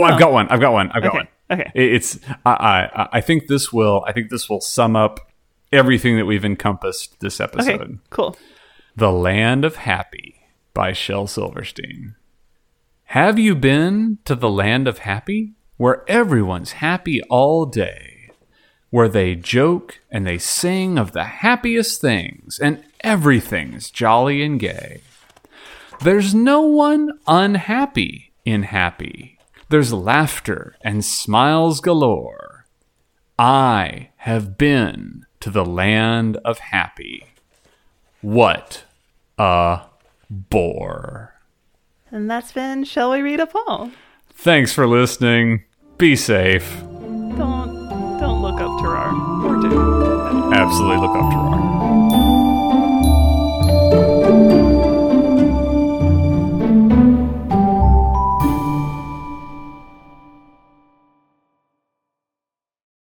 I've 0.02 0.18
got 0.18 0.32
one. 0.32 0.48
I've 0.48 0.60
got 0.60 0.72
one. 0.72 0.90
I've 0.92 1.02
got 1.02 1.10
Okay, 1.10 1.18
one. 1.18 1.28
okay. 1.50 1.70
It- 1.74 1.92
It's. 1.94 2.18
I, 2.46 2.50
I. 2.94 3.08
I 3.12 3.20
think 3.20 3.46
this 3.46 3.72
will. 3.72 4.02
I 4.06 4.12
think 4.12 4.30
this 4.30 4.48
will 4.48 4.60
sum 4.62 4.96
up 4.96 5.20
everything 5.72 6.16
that 6.16 6.24
we've 6.26 6.44
encompassed 6.44 7.20
this 7.20 7.38
episode. 7.40 7.80
Okay, 7.80 7.94
cool. 8.10 8.36
The 8.96 9.12
Land 9.12 9.64
of 9.64 9.76
Happy 9.76 10.36
by 10.74 10.92
Shel 10.92 11.26
Silverstein. 11.26 12.14
Have 13.12 13.38
you 13.38 13.54
been 13.54 14.18
to 14.26 14.34
the 14.34 14.50
Land 14.50 14.86
of 14.86 14.98
Happy? 14.98 15.54
Where 15.78 16.04
everyone's 16.06 16.72
happy 16.72 17.22
all 17.30 17.64
day. 17.64 18.32
Where 18.90 19.08
they 19.08 19.34
joke 19.34 20.00
and 20.10 20.26
they 20.26 20.36
sing 20.36 20.98
of 20.98 21.12
the 21.12 21.24
happiest 21.24 22.02
things 22.02 22.58
and 22.58 22.84
everything's 23.00 23.90
jolly 23.90 24.42
and 24.42 24.60
gay. 24.60 25.00
There's 26.02 26.34
no 26.34 26.60
one 26.60 27.12
unhappy 27.26 28.34
in 28.44 28.64
happy. 28.64 29.38
There's 29.70 29.90
laughter 29.90 30.76
and 30.82 31.02
smiles 31.02 31.80
galore. 31.80 32.66
I 33.38 34.10
have 34.18 34.58
been 34.58 35.24
to 35.40 35.48
the 35.48 35.64
land 35.64 36.36
of 36.44 36.58
happy. 36.58 37.24
What 38.20 38.84
a 39.38 39.84
bore. 40.28 41.37
And 42.10 42.30
that's 42.30 42.52
been 42.52 42.84
Shall 42.84 43.10
We 43.10 43.20
Read 43.20 43.40
a 43.40 43.46
Poem? 43.46 43.92
Thanks 44.30 44.72
for 44.72 44.86
listening. 44.86 45.64
Be 45.98 46.16
safe. 46.16 46.80
Don't 46.80 47.88
don't 48.18 48.40
look 48.42 48.60
up 48.60 48.80
Tarrare 48.80 49.12
or 49.44 49.60
do. 49.60 50.52
Absolutely 50.54 50.96
look 50.98 51.16
up 51.16 51.30
Gerard. 51.32 51.67